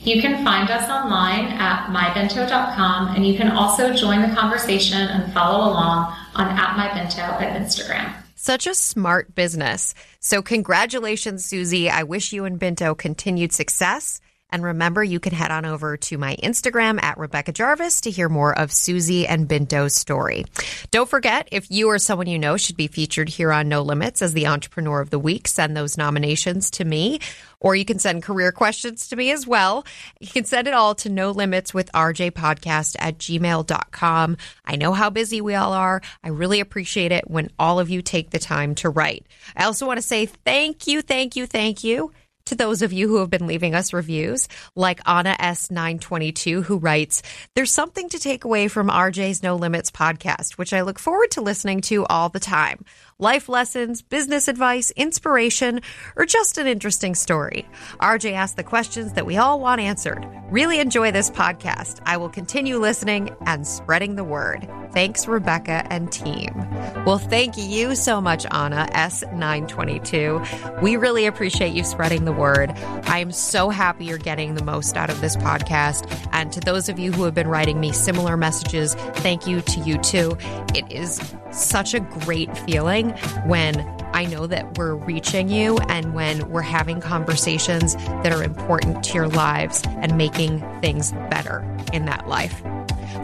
You 0.03 0.23
can 0.23 0.45
find 0.45 0.71
us 0.71 0.89
online 0.89 1.47
at 1.47 1.89
mybinto.com 1.89 3.17
and 3.17 3.27
you 3.27 3.37
can 3.37 3.51
also 3.51 3.93
join 3.93 4.23
the 4.23 4.37
conversation 4.37 5.01
and 5.01 5.33
follow 5.33 5.73
along 5.73 6.15
on 6.37 6.47
at 6.57 6.77
mybento 6.77 7.19
at 7.19 7.61
Instagram. 7.61 8.15
Such 8.38 8.66
a 8.66 8.75
smart 8.75 9.35
business. 9.35 9.94
So, 10.20 10.42
congratulations, 10.42 11.49
Suzie. 11.49 11.88
I 11.88 12.03
wish 12.03 12.35
you 12.35 12.44
and 12.44 12.61
Binto 12.61 12.96
continued 12.96 13.55
success. 13.55 14.20
And 14.50 14.62
remember, 14.62 15.02
you 15.02 15.18
can 15.18 15.32
head 15.32 15.50
on 15.50 15.64
over 15.64 15.96
to 15.96 16.18
my 16.18 16.37
Instagram 16.37 17.02
at 17.02 17.18
Rebecca 17.18 17.52
Jarvis 17.52 18.02
to 18.02 18.11
hear 18.11 18.28
more 18.28 18.56
of 18.56 18.70
Suzie 18.70 19.26
and 19.28 19.48
Binto's 19.48 19.94
story. 19.94 20.44
Don't 20.92 21.09
forget, 21.09 21.48
if 21.50 21.68
you 21.70 21.88
or 21.90 21.98
someone 21.98 22.28
you 22.28 22.38
know 22.38 22.56
should 22.56 22.76
be 22.76 22.87
featured 22.87 23.28
here 23.28 23.50
on 23.52 23.68
No 23.68 23.82
Limits 23.82 24.22
as 24.22 24.35
the 24.35 24.46
Entrepreneur 24.46 25.00
of 25.00 25.11
the 25.11 25.18
Week, 25.18 25.48
send 25.48 25.76
those 25.76 25.98
nominations 25.98 26.70
to 26.72 26.85
me. 26.85 27.18
Or 27.59 27.74
you 27.74 27.85
can 27.85 27.98
send 27.98 28.22
career 28.22 28.52
questions 28.52 29.09
to 29.09 29.16
me 29.16 29.32
as 29.32 29.46
well. 29.46 29.85
You 30.20 30.28
can 30.28 30.44
send 30.44 30.68
it 30.68 30.74
all 30.74 30.94
to 30.96 31.09
no 31.09 31.32
limits 31.32 31.74
with 31.74 31.90
RJ 31.92 32.32
podcast 32.32 32.96
at 32.98 33.18
gmail.com. 33.18 34.37
I 34.64 34.76
know 34.76 34.92
how 34.92 35.11
busy 35.11 35.40
we 35.40 35.54
all 35.54 35.72
are. 35.72 36.02
I 36.22 36.28
really 36.28 36.61
appreciate 36.61 37.12
it 37.12 37.28
when 37.28 37.50
all 37.59 37.80
of 37.80 37.90
you 37.90 38.02
take 38.02 38.30
the 38.30 38.38
time 38.38 38.74
to 38.76 38.90
write. 38.90 39.26
I 39.56 39.64
also 39.64 39.87
want 39.87 39.98
to 39.98 40.02
say 40.02 40.26
thank 40.26 40.87
you, 40.87 41.02
thank 41.02 41.35
you, 41.35 41.46
thank 41.46 41.82
you 41.82 42.12
to 42.46 42.54
those 42.54 42.82
of 42.82 42.92
you 42.92 43.09
who 43.09 43.16
have 43.18 43.30
been 43.30 43.46
leaving 43.46 43.74
us 43.74 43.92
reviews, 43.92 44.48
like 44.74 45.00
Anna 45.06 45.37
S922, 45.38 46.64
who 46.64 46.78
writes, 46.78 47.22
There's 47.54 47.72
something 47.72 48.09
to 48.09 48.18
take 48.18 48.44
away 48.44 48.68
from 48.68 48.88
RJ's 48.88 49.42
No 49.42 49.56
Limits 49.56 49.90
podcast, 49.90 50.52
which 50.52 50.72
I 50.72 50.82
look 50.82 50.98
forward 50.98 51.30
to 51.32 51.40
listening 51.40 51.80
to 51.82 52.06
all 52.06 52.28
the 52.28 52.40
time. 52.40 52.85
Life 53.18 53.48
lessons, 53.48 54.02
business 54.02 54.46
advice, 54.46 54.90
inspiration, 54.90 55.81
or 56.16 56.26
just 56.26 56.59
an 56.59 56.66
interesting 56.66 57.14
story. 57.14 57.66
RJ 57.98 58.33
asks 58.33 58.57
the 58.57 58.62
questions 58.62 59.14
that 59.14 59.24
we 59.24 59.38
all 59.38 59.59
want 59.59 59.81
answered. 59.81 60.29
Really 60.50 60.81
enjoy 60.81 61.12
this 61.12 61.31
podcast. 61.31 62.00
I 62.05 62.18
will 62.18 62.29
continue 62.29 62.79
listening 62.79 63.35
and 63.46 63.66
spreading 63.66 64.16
the 64.16 64.24
word. 64.24 64.68
Thanks, 64.92 65.26
Rebecca 65.26 65.87
and 65.90 66.12
team. 66.12 66.52
Well, 67.07 67.16
thank 67.18 67.57
you 67.57 67.94
so 67.94 68.20
much, 68.20 68.44
Anna 68.50 68.87
S922. 68.92 70.83
We 70.83 70.96
really 70.96 71.24
appreciate 71.24 71.72
you 71.72 71.85
spreading 71.85 72.26
the 72.26 72.33
word. 72.33 72.70
I 73.07 73.20
am 73.20 73.33
so 73.33 73.70
happy 73.70 74.05
you're 74.05 74.18
getting 74.18 74.57
the 74.57 74.64
most 74.64 74.94
out 74.96 75.09
of 75.09 75.22
this 75.22 75.37
podcast. 75.37 76.07
And 76.33 76.52
to 76.52 76.61
those 76.61 76.90
of 76.90 76.98
you 76.98 77.12
who 77.12 77.24
have 77.24 77.35
been 77.35 77.48
writing 77.48 77.81
me 77.81 77.92
similar 77.92 78.37
messages, 78.37 78.94
thank 78.94 79.46
you 79.46 79.62
to 79.62 79.81
you 79.81 79.96
too. 79.98 80.37
It 80.74 80.85
is 80.92 81.18
such 81.57 81.95
a 81.95 82.01
great 82.01 82.57
feeling 82.59 83.11
when 83.47 83.81
I 84.12 84.25
know 84.25 84.47
that 84.47 84.79
we're 84.79 84.95
reaching 84.95 85.49
you 85.49 85.79
and 85.88 86.14
when 86.14 86.49
we're 86.49 86.62
having 86.62 87.01
conversations 87.01 87.97
that 87.97 88.33
are 88.33 88.42
important 88.42 89.05
to 89.05 89.14
your 89.14 89.29
lives 89.29 89.83
and 89.87 90.16
making 90.16 90.61
things 90.81 91.12
better 91.31 91.61
in 91.92 92.07
that 92.07 92.29
life. 92.29 92.62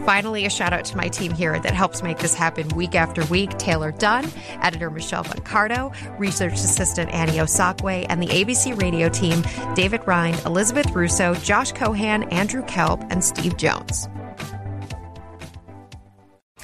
Finally, 0.05 0.45
a 0.45 0.51
shout 0.51 0.73
out 0.73 0.85
to 0.85 0.97
my 0.97 1.09
team 1.09 1.33
here 1.33 1.59
that 1.61 1.75
helps 1.75 2.03
make 2.03 2.19
this 2.19 2.35
happen 2.35 2.69
week 2.71 2.95
after 2.95 3.25
week 3.27 3.57
Taylor 3.59 3.93
Dunn, 3.93 4.29
editor 4.61 4.91
Michelle 4.91 5.25
Vancardo, 5.25 5.95
research 6.19 6.55
assistant 6.55 7.11
Annie 7.13 7.39
Osakwe, 7.39 8.07
and 8.09 8.23
the 8.23 8.27
ABC 8.27 8.79
radio 8.81 9.09
team 9.09 9.43
David 9.75 10.07
Rind, 10.07 10.41
Elizabeth 10.45 10.91
Russo, 10.91 11.35
Josh 11.37 11.73
Cohan, 11.73 12.25
Andrew 12.25 12.65
Kelp, 12.65 13.03
and 13.11 13.23
Steve 13.23 13.57
Jones. 13.57 14.09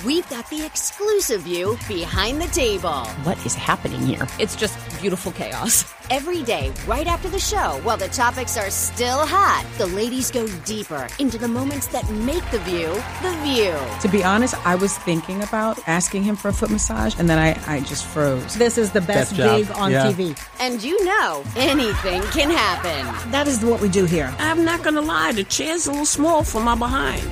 We've 0.08 0.30
got 0.30 0.48
the 0.48 0.64
exclusive 0.64 1.42
view 1.42 1.76
behind 1.86 2.40
the 2.40 2.46
table. 2.46 3.04
What 3.24 3.36
is 3.44 3.54
happening 3.54 4.00
here? 4.00 4.26
It's 4.38 4.56
just 4.56 4.78
beautiful 4.98 5.32
chaos. 5.32 5.84
Every 6.10 6.42
day, 6.42 6.72
right 6.86 7.06
after 7.06 7.28
the 7.28 7.38
show, 7.38 7.78
while 7.82 7.98
the 7.98 8.08
topics 8.08 8.56
are 8.56 8.70
still 8.70 9.26
hot, 9.26 9.66
the 9.76 9.86
ladies 9.86 10.30
go 10.30 10.48
deeper 10.64 11.06
into 11.18 11.36
the 11.36 11.48
moments 11.48 11.86
that 11.88 12.08
make 12.10 12.42
the 12.50 12.60
view 12.60 12.88
the 13.22 13.36
view. 13.44 13.76
To 14.00 14.08
be 14.08 14.24
honest, 14.24 14.54
I 14.66 14.74
was 14.74 14.96
thinking 14.96 15.42
about 15.42 15.78
asking 15.86 16.22
him 16.22 16.34
for 16.34 16.48
a 16.48 16.52
foot 16.52 16.70
massage, 16.70 17.14
and 17.18 17.28
then 17.28 17.38
I, 17.38 17.60
I 17.66 17.80
just 17.80 18.06
froze. 18.06 18.54
This 18.54 18.78
is 18.78 18.90
the 18.92 19.02
best 19.02 19.36
gig 19.36 19.70
on 19.72 19.90
Yeah. 19.90 20.06
TV. 20.06 20.34
And 20.60 20.82
you 20.82 21.04
know, 21.04 21.44
anything 21.56 22.22
can 22.32 22.50
happen. 22.50 23.30
That 23.30 23.46
is 23.46 23.62
what 23.62 23.80
we 23.82 23.88
do 23.90 24.06
here. 24.06 24.34
I'm 24.38 24.64
not 24.64 24.82
gonna 24.82 25.02
lie, 25.02 25.32
the 25.32 25.44
chair's 25.44 25.86
a 25.86 25.90
little 25.90 26.06
small 26.06 26.42
for 26.42 26.62
my 26.62 26.74
behind. 26.74 27.22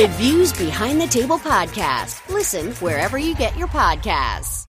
The 0.00 0.06
Views 0.16 0.52
Behind 0.54 0.98
the 1.00 1.06
Table 1.06 1.38
podcast. 1.38 2.26
Listen 2.30 2.72
wherever 2.76 3.18
you 3.18 3.34
get 3.34 3.54
your 3.58 3.68
podcasts. 3.68 4.64